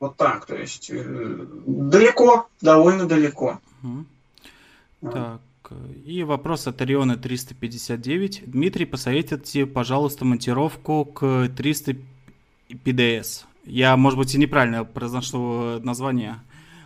[0.00, 3.60] Вот так, то есть э, далеко, довольно далеко.
[5.00, 5.40] Так,
[6.04, 8.42] и вопрос от Ориона 359.
[8.46, 11.96] Дмитрий, посоветуйте, пожалуйста, монтировку к 300
[12.68, 13.44] PDS.
[13.64, 16.40] Я, может быть, и неправильно произношу название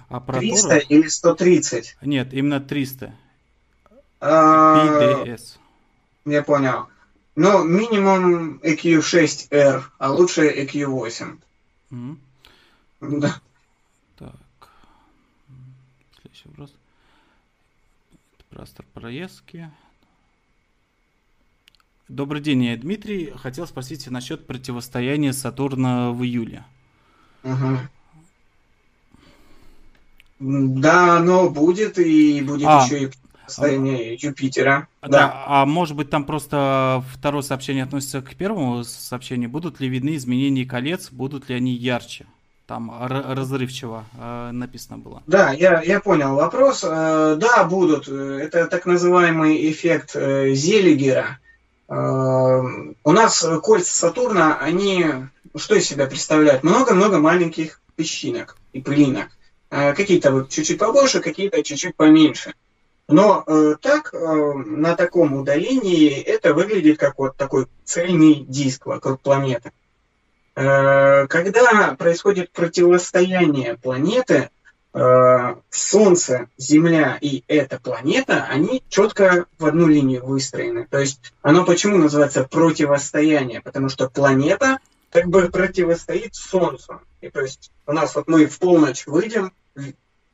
[0.08, 0.50] аппаратуры.
[0.50, 1.96] 300 или 130?
[2.02, 3.14] Нет, именно 300.
[4.20, 5.58] А, PDS.
[6.24, 6.86] Я понял.
[7.36, 11.38] Ну, минимум EQ6R, а лучше EQ8.
[11.90, 12.16] Mm.
[13.00, 13.40] Да.
[14.18, 14.34] Так.
[16.20, 16.74] Следующий вопрос.
[18.50, 19.70] Простор проездки.
[22.08, 23.32] Добрый день, я Дмитрий.
[23.36, 26.64] Хотел спросить насчет противостояния Сатурна в июле.
[27.44, 27.78] Угу.
[30.40, 33.10] Да, оно будет, и будет а, еще и
[33.46, 34.88] состояние Юпитера.
[35.00, 35.08] Да.
[35.08, 39.48] да, а может быть там просто второе сообщение относится к первому сообщению.
[39.48, 42.26] Будут ли видны изменения колец, будут ли они ярче?
[42.70, 45.24] Там разрывчиво э, написано было.
[45.26, 46.84] Да, я, я понял вопрос.
[46.84, 48.06] Э, да, будут.
[48.06, 51.40] Это так называемый эффект э, Зелигера.
[51.88, 51.94] Э,
[53.02, 55.04] у нас кольца Сатурна, они
[55.56, 56.62] что из себя представляют?
[56.62, 59.30] Много-много маленьких песчинок и пылинок.
[59.70, 62.54] Э, какие-то вот чуть-чуть побольше, какие-то чуть-чуть поменьше.
[63.08, 69.20] Но э, так, э, на таком удалении это выглядит как вот такой цельный диск вокруг
[69.22, 69.72] планеты.
[70.60, 74.50] Э, когда происходит противостояние планеты,
[74.92, 80.86] э, Солнце, Земля и эта планета, они четко в одну линию выстроены.
[80.90, 83.62] То есть оно почему называется противостояние?
[83.62, 84.80] Потому что планета
[85.10, 87.00] как бы противостоит Солнцу.
[87.22, 89.54] И то есть у нас вот мы в полночь выйдем,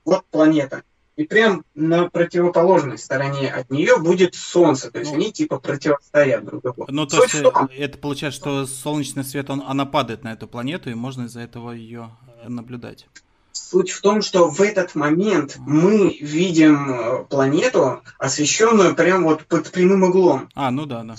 [0.04, 0.82] вот планета–
[1.16, 6.44] и прям на противоположной стороне от нее будет Солнце, то есть ну, они типа противостоят
[6.44, 6.86] друг другу.
[6.88, 10.90] Ну, то есть э, это получается, что солнечный свет, он, она падает на эту планету,
[10.90, 12.10] и можно из-за этого ее
[12.42, 13.06] э, наблюдать.
[13.52, 19.70] Суть в том, что в этот момент мы видим э, планету, освещенную прям вот под
[19.70, 20.50] прямым углом.
[20.54, 21.14] А, ну да, да.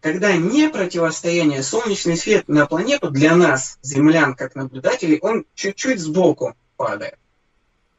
[0.00, 6.54] Когда не противостояние, солнечный свет на планету для нас, землян, как наблюдателей, он чуть-чуть сбоку
[6.76, 7.14] падает.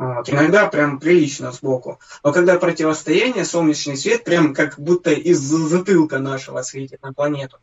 [0.03, 0.29] Вот.
[0.29, 1.97] Иногда прям прилично сбоку.
[2.25, 7.57] Но когда противостояние, солнечный свет прям как будто из затылка нашего светит на планету.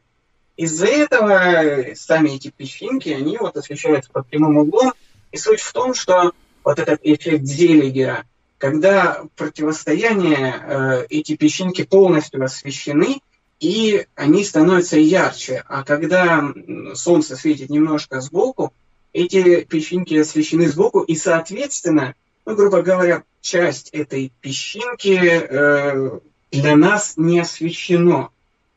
[0.57, 4.95] Из-за этого сами эти песчинки, они вот освещаются под прямым углом.
[5.33, 6.33] И суть в том, что
[6.65, 8.25] вот этот эффект Зелигера,
[8.57, 13.21] когда противостояние, э, эти песчинки полностью освещены,
[13.59, 15.63] и они становятся ярче.
[15.69, 16.55] А когда
[16.95, 18.73] солнце светит немножко сбоку,
[19.13, 22.15] эти песчинки освещены сбоку, и, соответственно,
[22.47, 26.21] ну, грубо говоря, часть этой песчинки э,
[26.51, 28.31] для нас не освещено.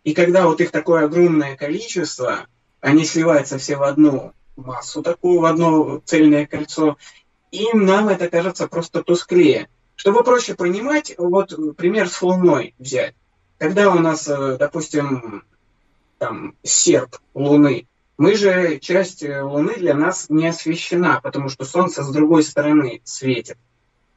[0.03, 2.47] И когда вот их такое огромное количество,
[2.81, 6.97] они сливаются все в одну массу, такую, в одно цельное кольцо,
[7.51, 9.69] и нам это кажется просто тусклее.
[9.95, 13.15] Чтобы проще понимать, вот пример с Луной взять.
[13.57, 15.43] Когда у нас, э, допустим,
[16.17, 17.87] там серп Луны,
[18.17, 23.01] мы же, часть э, Луны для нас не освещена, потому что Солнце с другой стороны
[23.03, 23.57] светит.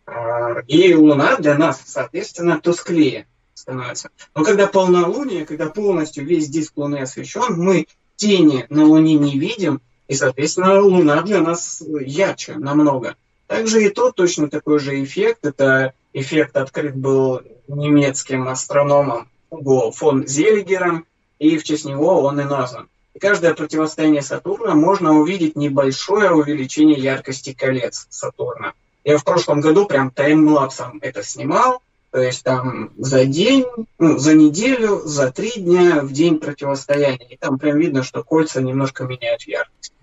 [0.07, 4.11] А, и Луна для нас, соответственно, тусклее становится.
[4.34, 7.86] Но когда полнолуние, когда полностью весь диск Луны освещен, мы
[8.16, 13.16] тени на Луне не видим, и, соответственно, Луна для нас ярче намного.
[13.47, 15.44] Также и тут точно такой же эффект.
[15.44, 21.07] Это эффект открыт был немецким астрономом фон Зелигером,
[21.38, 22.88] и в честь него он и назван.
[23.17, 28.75] И каждое противостояние Сатурна можно увидеть небольшое увеличение яркости колец Сатурна.
[29.05, 33.64] Я в прошлом году прям таймлапсом это снимал, то есть там за день,
[33.99, 37.27] ну, за неделю, за три дня в день противостояния.
[37.31, 39.95] И там прям видно, что кольца немножко меняют яркость.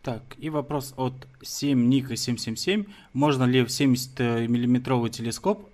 [0.00, 1.12] Так, и вопрос от
[1.42, 2.86] 7 Ника 777.
[3.12, 5.68] Можно ли в 70-миллиметровый телескоп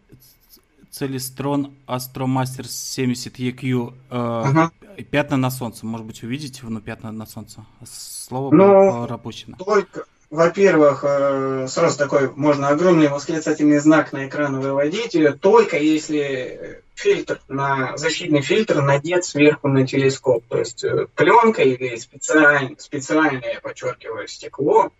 [0.96, 4.70] Целестрон Астромастер 70 EQ э, ага.
[5.10, 5.84] пятна на солнце.
[5.84, 7.66] Может быть, увидите ну, пятна на солнце.
[7.84, 9.58] Слово ну, пропущено.
[9.58, 17.42] Только, во-первых, э, сразу такой можно огромный восклицательный знак на экран выводить, только если фильтр
[17.46, 23.60] на защитный фильтр надет сверху на телескоп, то есть э, пленка или специаль, специальное, я
[23.60, 24.90] подчеркиваю, стекло,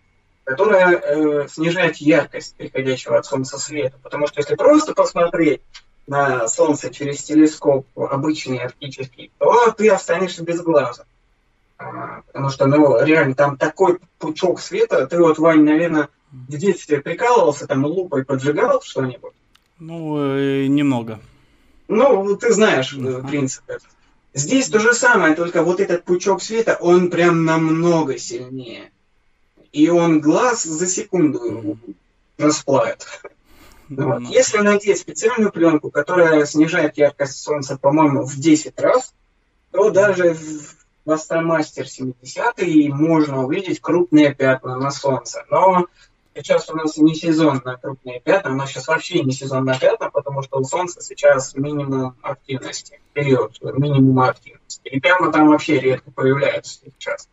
[0.43, 3.97] которое э, снижает яркость приходящего от солнца света.
[4.03, 5.61] Потому что если просто посмотреть
[6.07, 11.05] на Солнце через телескоп обычный оптический, то ты останешься без глаза.
[11.77, 15.05] А, потому что, ну, реально, там такой пучок света.
[15.05, 19.33] Ты вот, Вань, наверное, в детстве прикалывался, там лупой поджигал что-нибудь?
[19.79, 21.19] Ну, э, немного.
[21.87, 23.27] Ну, ты знаешь uh-huh.
[23.27, 23.63] принцип
[24.33, 28.91] Здесь то же самое, только вот этот пучок света, он прям намного сильнее.
[29.71, 31.77] И он глаз за секунду
[32.37, 33.07] расплавит.
[33.89, 34.19] Вот.
[34.19, 34.29] Ну.
[34.29, 39.13] Если надеть специальную пленку, которая снижает яркость солнца, по-моему, в 10 раз,
[39.71, 40.35] то даже
[41.05, 45.45] в Астромастер 70 можно увидеть крупные пятна на солнце.
[45.49, 45.87] Но
[46.35, 49.77] сейчас у нас не сезон на крупные пятна, у нас сейчас вообще не сезон на
[49.77, 54.81] пятна, потому что у Солнца сейчас минимум активности, период минимума активности.
[54.83, 57.29] И пятна там вообще редко появляются сейчас.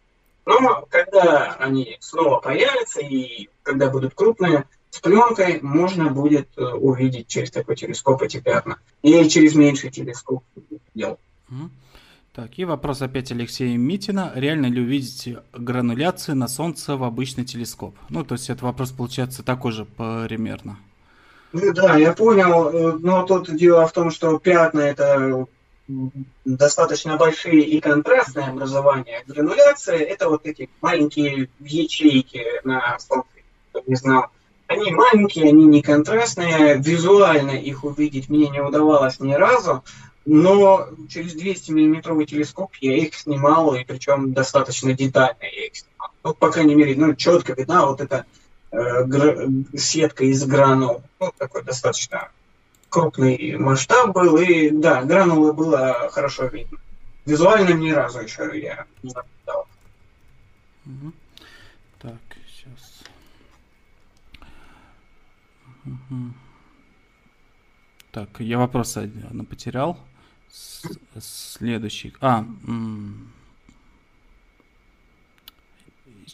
[0.47, 7.26] Но когда они снова появятся и когда будут крупные, с пленкой можно будет э, увидеть
[7.26, 8.78] через такой телескоп эти пятна.
[9.03, 10.45] Или через меньший телескоп
[10.95, 11.18] делать.
[12.32, 14.30] Так, и вопрос опять Алексея Митина.
[14.36, 17.97] Реально ли увидеть грануляции на Солнце в обычный телескоп?
[18.09, 20.78] Ну, то есть это вопрос получается такой же примерно.
[21.53, 25.47] Ну да, я понял, э, но тут дело в том, что пятна это
[26.45, 29.24] достаточно большие и контрастные образования.
[29.26, 33.28] Грануляция это вот эти маленькие ячейки на Солнце,
[33.70, 34.30] кто не знал.
[34.67, 39.85] Они маленькие, они не контрастные, визуально их увидеть мне не удавалось ни разу,
[40.25, 46.11] но через 200 миллиметровый телескоп я их снимал, и причем достаточно детально я их снимал.
[46.23, 48.25] Ну, по крайней мере, ну, четко видна вот эта
[48.73, 49.05] э,
[49.77, 51.03] сетка из гранул.
[51.21, 52.31] Ну, такой достаточно
[52.89, 56.79] крупный масштаб был, и да, гранулы было хорошо видно.
[57.27, 59.67] Визуально ни разу еще я не наблюдал.
[60.87, 61.12] Угу.
[62.01, 63.03] Так, сейчас.
[68.11, 69.99] Так, я вопрос один потерял.
[71.18, 72.14] Следующий.
[72.20, 72.47] А,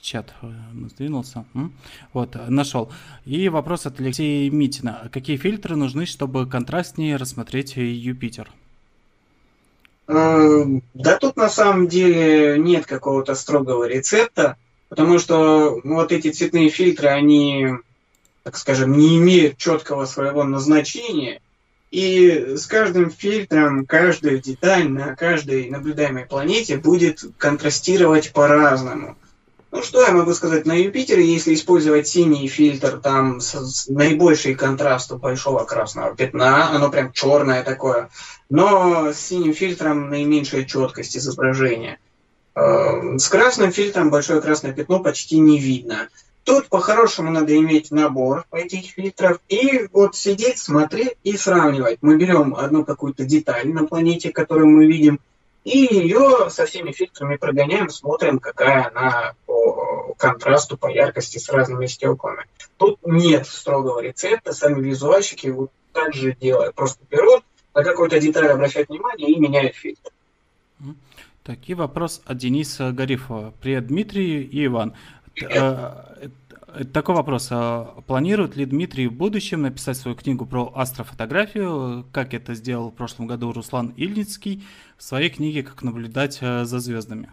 [0.00, 0.48] чат э,
[0.88, 1.44] сдвинулся.
[2.12, 2.92] Вот, нашел.
[3.24, 5.08] И вопрос от Алексея Митина.
[5.12, 8.50] Какие фильтры нужны, чтобы контрастнее рассмотреть Юпитер?
[10.06, 14.56] Э, да тут на самом деле нет какого-то строгого рецепта,
[14.88, 17.68] потому что вот эти цветные фильтры, они,
[18.42, 21.40] так скажем, не имеют четкого своего назначения.
[21.90, 29.16] И с каждым фильтром каждая деталь на каждой наблюдаемой планете будет контрастировать по-разному.
[29.72, 34.56] Ну что я могу сказать, на Юпитере, если использовать синий фильтр, там с, с наибольший
[34.56, 38.10] контраст у большого красного пятна, оно прям черное такое,
[38.48, 41.98] но с синим фильтром наименьшая четкость изображения.
[42.56, 46.08] Э, с красным фильтром большое красное пятно почти не видно.
[46.44, 51.98] Тут по-хорошему надо иметь набор этих фильтров и вот сидеть, смотреть и сравнивать.
[52.00, 55.20] Мы берем одну какую-то деталь на планете, которую мы видим,
[55.64, 61.86] и ее со всеми фильтрами прогоняем, смотрим, какая она по контрасту, по яркости с разными
[61.86, 62.46] стеклами.
[62.78, 66.74] Тут нет строгого рецепта, сами визуальщики вот так же делают.
[66.74, 70.10] Просто берут, на какую-то деталь обращают внимание и меняют фильтр.
[71.42, 73.54] Так, и вопрос от Дениса Гарифова.
[73.60, 74.94] Привет, Дмитрий и Иван.
[75.42, 76.28] Э,
[76.66, 77.48] э, такой вопрос.
[77.50, 82.94] А планирует ли Дмитрий в будущем написать свою книгу про астрофотографию, как это сделал в
[82.94, 84.64] прошлом году Руслан Ильницкий
[84.96, 87.30] в своей книге «Как наблюдать э, за звездами»?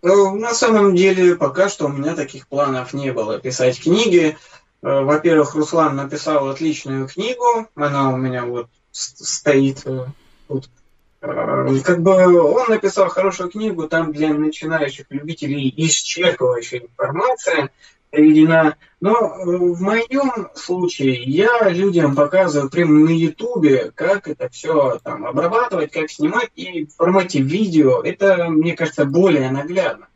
[0.00, 4.36] На самом деле, пока что у меня таких планов не было писать книги.
[4.80, 9.84] Во-первых, Руслан написал отличную книгу, она у меня вот стоит
[10.46, 10.70] тут
[11.20, 17.70] как бы он написал хорошую книгу, там для начинающих любителей исчерпывающая информация
[18.10, 18.76] приведена.
[19.00, 25.26] Но э, в моем случае я людям показываю прямо на ютубе, как это все там
[25.26, 30.08] обрабатывать, как снимать, и в формате видео это, мне кажется, более наглядно.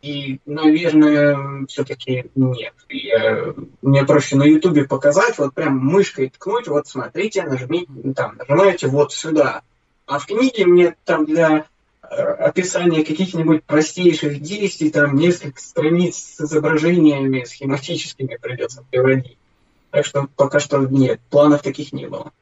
[0.00, 2.72] И, наверное, все-таки нет.
[2.88, 8.86] Я, мне проще на Ютубе показать, вот прям мышкой ткнуть, вот смотрите, нажмите, там, нажимаете
[8.86, 9.62] вот сюда.
[10.08, 11.66] А в книге мне там для
[12.02, 19.36] э, описания каких-нибудь простейших действий, там несколько страниц с изображениями схематическими придется приводить.
[19.90, 22.32] Так что пока что нет, планов таких не было.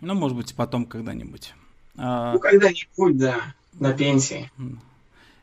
[0.00, 1.54] Ну, может быть, потом когда-нибудь.
[1.96, 3.40] А, ну, когда-нибудь, да,
[3.74, 4.50] на пенсии.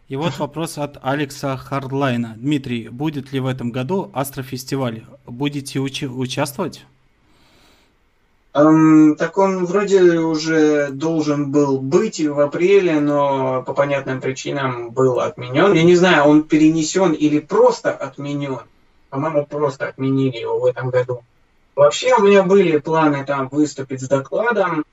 [0.08, 2.36] И вот вопрос от Алекса Хардлайна.
[2.38, 5.04] Дмитрий, будет ли в этом году астрофестиваль?
[5.26, 6.86] Будете учи- участвовать?
[8.56, 15.20] Эм, так он вроде уже должен был быть в апреле, но по понятным причинам был
[15.20, 15.74] отменен.
[15.74, 18.62] Я не знаю, он перенесен или просто отменен.
[19.10, 21.22] По-моему, просто отменили его в этом году.
[21.76, 24.86] Вообще у меня были планы там выступить с докладом,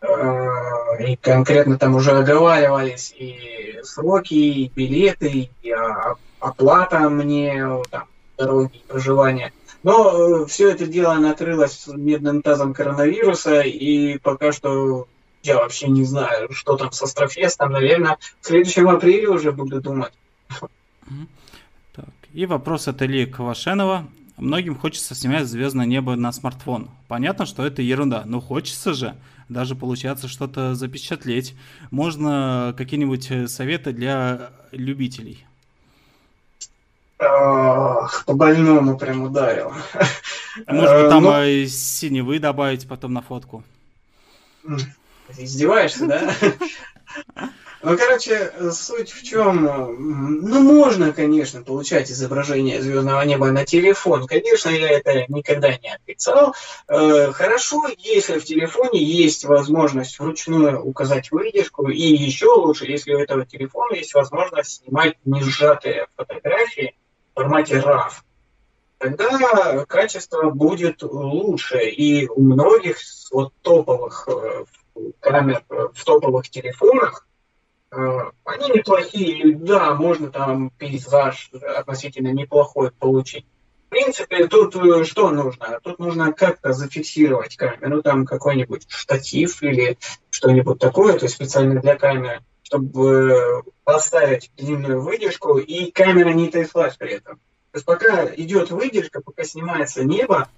[0.00, 5.74] э, и конкретно там уже оговаривались и сроки, и билеты, и
[6.40, 9.52] оплата мне, там, дороги, проживания.
[9.84, 15.06] Но э, все это дело накрылось медным тазом коронавируса, и пока что
[15.42, 17.70] я вообще не знаю, что там со Астрофестом.
[17.70, 20.12] Наверное, в следующем апреле уже буду думать.
[21.92, 24.08] Так, и вопрос от Ильи Квашенова.
[24.38, 26.90] Многим хочется снимать звездное небо на смартфон.
[27.06, 29.14] Понятно, что это ерунда, но хочется же
[29.50, 31.54] даже получается что-то запечатлеть.
[31.90, 35.44] Можно какие-нибудь э, советы для любителей?
[37.18, 39.72] По больному прям ударил.
[40.66, 41.32] Может быть, там ну...
[41.32, 43.62] Э, синевы добавить потом на фотку.
[45.36, 46.34] Издеваешься, да?
[47.82, 49.64] Ну, короче, суть в чем?
[49.64, 54.26] Ну, можно, конечно, получать изображение звездного неба на телефон.
[54.26, 56.54] Конечно, я это никогда не отрицал.
[56.88, 63.18] Э, хорошо, если в телефоне есть возможность вручную указать выдержку, и еще лучше, если у
[63.18, 66.94] этого телефона есть возможность снимать не сжатые фотографии
[67.34, 68.10] в формате RAW.
[68.98, 72.98] Тогда качество будет лучше, и у многих
[73.32, 74.64] вот топовых э,
[75.20, 77.26] камер в топовых телефонах
[77.94, 83.46] Э, они неплохие, да, можно там пейзаж относительно неплохой получить.
[83.86, 85.78] В принципе, тут э, что нужно?
[85.82, 89.96] Тут нужно как-то зафиксировать камеру, там какой-нибудь штатив или
[90.30, 96.96] что-нибудь такое, то есть специально для камеры, чтобы поставить длинную выдержку, и камера не тряслась
[96.96, 97.36] при этом.
[97.70, 100.48] То есть пока идет выдержка, пока снимается небо,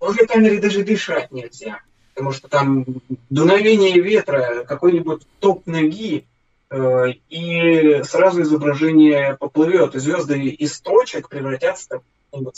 [0.00, 1.80] уже камере даже дышать нельзя.
[2.14, 2.84] Потому что там
[3.30, 6.26] дуновение ветра, какой-нибудь топ ноги,
[6.70, 12.52] Э, и сразу изображение поплывет, и звезды из точек превратятся в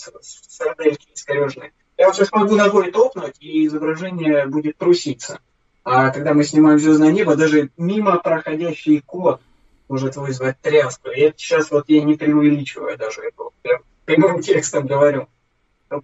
[0.48, 1.72] сардельки искорежные.
[1.96, 5.40] Я вот сейчас могу ногой топнуть, и изображение будет труситься.
[5.82, 9.40] А когда мы снимаем звездное небо, даже мимо проходящий кот
[9.88, 11.10] может вызвать тряску.
[11.10, 13.44] И это сейчас вот я не преувеличиваю даже это.
[13.64, 15.28] Я прямым текстом говорю.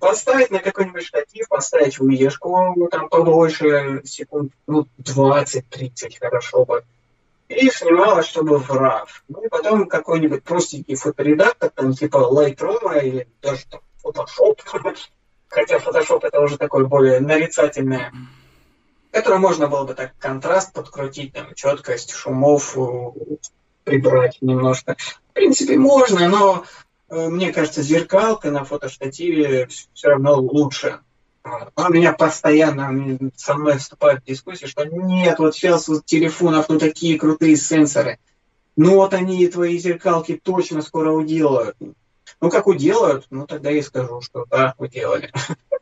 [0.01, 6.83] Поставить на какой-нибудь штатив, поставить выдержку, ну, там побольше, секунд, ну, 20-30, хорошо бы
[7.49, 9.07] и снималось, чтобы в RAW.
[9.29, 14.59] Ну и потом какой-нибудь простенький фоторедактор, там типа Lightroom или даже там Photoshop,
[15.49, 18.13] хотя Photoshop это уже такое более нарицательное,
[19.11, 23.11] которое можно было бы так контраст подкрутить, там, четкость шумов э,
[23.85, 24.97] прибрать немножко.
[25.31, 26.65] В принципе, можно, но
[27.09, 31.01] э, мне кажется, зеркалка на фотоштативе все равно лучше.
[31.77, 36.79] Он меня постоянно со мной вступает в дискуссию, что нет, вот сейчас вот телефонов, ну
[36.79, 38.19] такие крутые сенсоры.
[38.77, 41.77] Ну вот они твои зеркалки точно скоро уделают.
[42.41, 45.33] Ну как уделают, ну тогда я скажу, что да, уделали.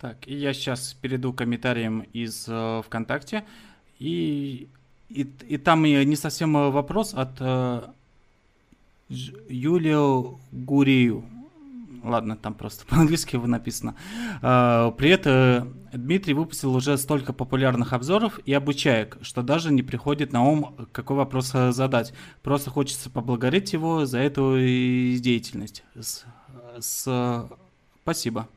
[0.00, 3.44] Так, и я сейчас перейду к комментариям из э, ВКонтакте.
[3.98, 4.68] И,
[5.10, 7.82] и, и там не совсем вопрос от э,
[9.10, 11.24] Юлию Гурию.
[12.02, 13.94] Ладно, там просто по-английски его написано.
[14.40, 20.32] А, при этом Дмитрий выпустил уже столько популярных обзоров и обучаек, что даже не приходит
[20.32, 22.14] на ум, какой вопрос э, задать.
[22.42, 25.84] Просто хочется поблагодарить его за эту деятельность.
[25.94, 26.24] С,
[26.78, 27.46] с,
[28.02, 28.48] спасибо.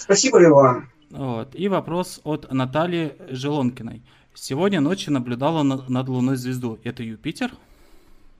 [0.00, 0.90] Спасибо, Иван.
[1.10, 1.54] Вот.
[1.54, 4.02] И вопрос от Натальи Желонкиной.
[4.34, 6.78] Сегодня ночью наблюдала над Луной звезду.
[6.82, 7.50] Это Юпитер?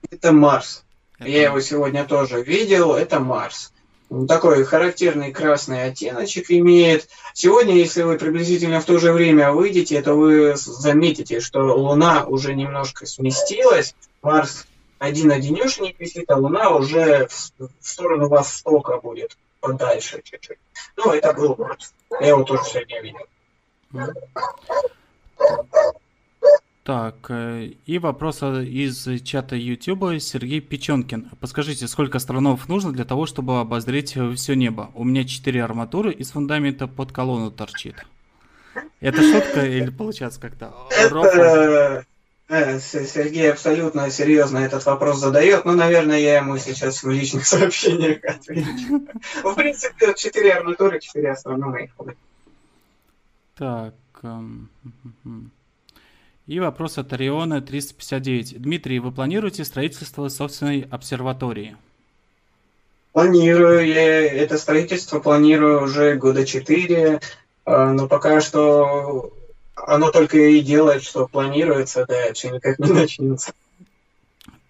[0.09, 0.83] Это Марс.
[1.19, 1.29] Это...
[1.29, 2.93] Я его сегодня тоже видел.
[2.93, 3.71] Это Марс
[4.27, 7.07] такой характерный красный оттеночек имеет.
[7.33, 12.53] Сегодня, если вы приблизительно в то же время выйдете, то вы заметите, что Луна уже
[12.53, 14.67] немножко сместилась, Марс
[14.99, 20.57] один-одинешенек висит, а Луна уже в, в сторону востока будет, подальше чуть-чуть.
[20.97, 21.93] Ну, это был Марс.
[22.19, 24.13] Я его тоже сегодня видел.
[26.83, 31.29] Так, э, и вопрос из чата YouTube Сергей Печенкин.
[31.39, 34.91] Подскажите, сколько астрономов нужно для того, чтобы обозреть все небо?
[34.95, 37.95] У меня четыре арматуры из фундамента под колонну торчит.
[38.99, 40.73] Это шутка или получается как-то?
[40.89, 42.05] Это...
[42.51, 48.25] Э, Сергей абсолютно серьезно этот вопрос задает, но, наверное, я ему сейчас в личных сообщениях
[48.25, 49.07] отвечу.
[49.41, 51.91] В принципе, четыре арматуры, четыре астронома их
[53.55, 53.93] Так.
[56.45, 58.61] И вопрос от Ориона 359.
[58.61, 61.77] Дмитрий, вы планируете строительство собственной обсерватории?
[63.13, 63.87] Планирую.
[63.87, 67.21] Я это строительство планирую уже года четыре,
[67.63, 69.31] а, но пока что
[69.87, 73.53] оно только и делает, что планируется, дальше никак не начнется.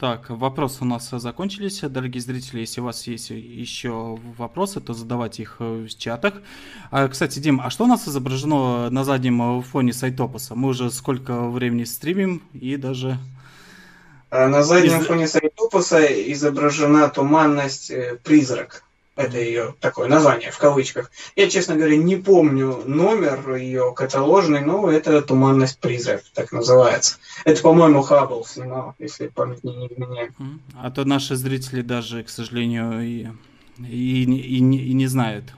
[0.02, 1.82] Так, вопросы у нас закончились.
[1.82, 6.42] Дорогие зрители, если у вас есть еще вопросы, то задавайте их в чатах.
[6.90, 10.56] А, кстати, Дим, а что у нас изображено на заднем фоне сайтопуса?
[10.56, 13.20] Мы уже сколько времени стримим и даже...
[14.32, 15.06] А, на заднем Из...
[15.06, 18.84] фоне сайтопуса изображена туманность э, призрак.
[19.22, 21.12] Это ее такое название в кавычках.
[21.36, 27.18] Я, честно говоря, не помню номер ее каталожный, но это «Туманность призрак», так называется.
[27.46, 30.32] Это, по-моему, Хаббл снимал, если память не изменяет.
[30.76, 33.28] А то наши зрители даже, к сожалению, и
[33.88, 35.54] и, и, и не знают.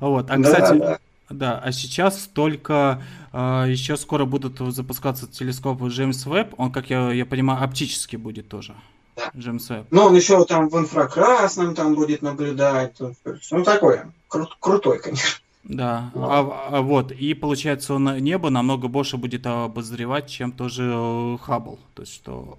[0.00, 0.30] Вот.
[0.30, 0.98] А, кстати, да, да.
[1.30, 3.02] да, а сейчас только
[3.32, 6.54] э, еще скоро будут запускаться телескопы Джеймс Веб.
[6.56, 8.74] Он, как я, я понимаю, оптически будет тоже.
[9.16, 9.30] Да.
[9.36, 9.86] Джеймс Веб.
[9.90, 12.96] Ну, он еще там в инфракрасном там будет наблюдать.
[13.50, 15.40] Ну, такой, кру- крутой, конечно.
[15.64, 16.10] Да.
[16.14, 21.78] А, а вот, и получается, он небо намного больше будет обозревать, чем тоже э, Хаббл.
[21.94, 22.58] То есть, что...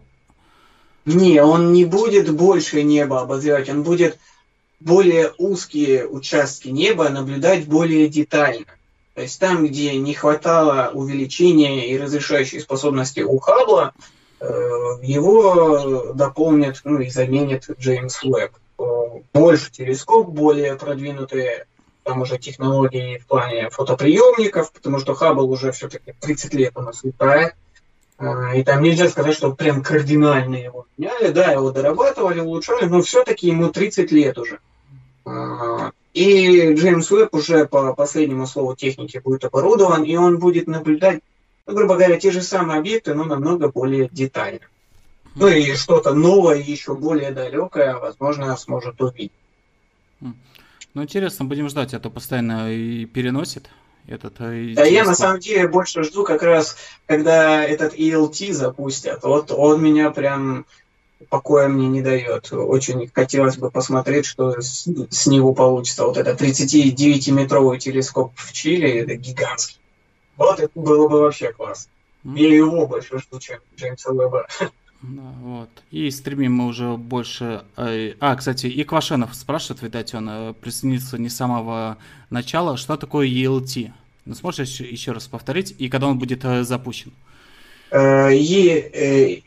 [1.06, 4.18] Не, он не будет больше неба обозревать, он будет
[4.80, 8.66] более узкие участки неба наблюдать более детально.
[9.14, 13.94] То есть там, где не хватало увеличения и разрешающей способности у Хаббла,
[14.42, 18.54] его дополнят ну, и заменит Джеймс Уэбб.
[19.34, 21.68] Больше телескоп, более продвинутые
[22.06, 27.04] там уже технологии в плане фотоприемников, потому что Хаббл уже все-таки 30 лет у нас
[27.04, 27.56] летает.
[28.18, 31.30] А, и там нельзя сказать, что прям кардинально его меняли.
[31.32, 34.60] Да, его дорабатывали, улучшали, но все-таки ему 30 лет уже.
[36.14, 41.22] И Джеймс Уэбб уже по последнему слову техники будет оборудован, и он будет наблюдать,
[41.66, 44.62] ну, грубо говоря, те же самые объекты, но намного более детально.
[45.36, 49.32] Ну и что-то новое, еще более далекое, возможно, сможет увидеть.
[50.22, 53.70] Ну, интересно, будем ждать, а то постоянно и переносит
[54.08, 54.36] этот...
[54.40, 59.24] Э, да я на самом деле больше жду как раз, когда этот ELT запустят.
[59.24, 60.66] Вот он меня прям
[61.30, 62.52] покоя мне не дает.
[62.54, 66.06] Очень хотелось бы посмотреть, что с, с него получится.
[66.06, 69.80] Вот это 39-метровый телескоп в Чили, это гигантский.
[70.38, 71.92] Вот это было бы вообще классно.
[72.26, 72.40] Mm.
[72.40, 74.12] Я его больше жду, чем Джеймса.
[75.02, 75.70] Да, вот.
[75.92, 77.64] И стримим мы уже больше...
[77.78, 81.98] Э, а, кстати, и Квашенов спрашивает, видать, он э, присоединился не с самого
[82.30, 82.78] начала.
[82.78, 83.92] Что такое ELT?
[84.26, 85.76] Ну, сможешь еще раз повторить?
[85.78, 87.12] И когда он будет э, запущен?
[87.92, 89.44] ELT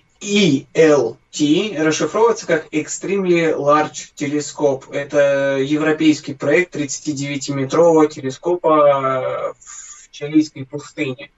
[1.83, 4.93] расшифровывается как Extremely Large Telescope.
[4.93, 9.78] Это европейский проект 39-метрового телескопа в
[10.19, 11.31] чилийской пустыне.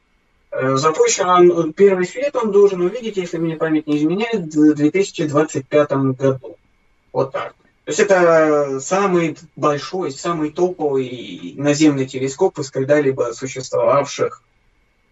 [0.50, 5.90] Э, запущен он, первый свет он должен увидеть, если мне память не изменяет, в 2025
[6.16, 6.56] году.
[7.12, 7.54] Вот так.
[7.84, 14.42] То есть это самый большой, самый топовый наземный телескоп из когда-либо существовавших.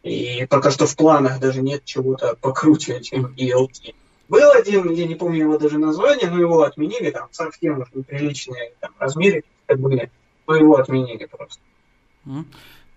[0.05, 3.95] И пока что в планах даже нет чего-то покруче, чем ELT.
[4.29, 8.73] Был один, я не помню его даже название, но его отменили, там совсем уж неприличные
[8.79, 10.11] там, размеры были,
[10.47, 11.61] но его отменили просто.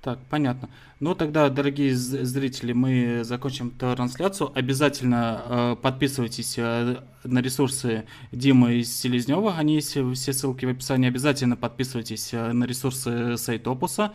[0.02, 0.68] Так, понятно.
[1.00, 4.52] Ну тогда, дорогие зрители, мы закончим трансляцию.
[4.56, 9.56] Обязательно э, подписывайтесь э, на ресурсы Димы Селезнева.
[9.58, 11.08] Они есть все ссылки в описании.
[11.08, 14.12] Обязательно подписывайтесь э, на ресурсы сайта Опуса.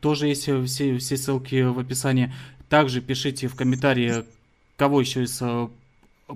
[0.00, 2.34] Тоже есть все, все ссылки в описании.
[2.68, 4.24] Также пишите в комментарии,
[4.76, 5.68] кого еще из э,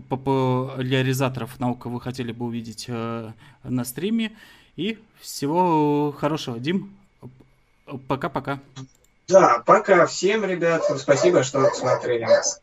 [0.09, 3.33] популяризаторов наука вы хотели бы увидеть э,
[3.65, 4.33] на стриме.
[4.77, 6.59] И всего хорошего.
[6.59, 6.91] Дим,
[8.09, 8.61] Пока-пока.
[9.29, 10.85] Да, пока всем, ребят.
[10.99, 12.61] Спасибо, что смотрели нас.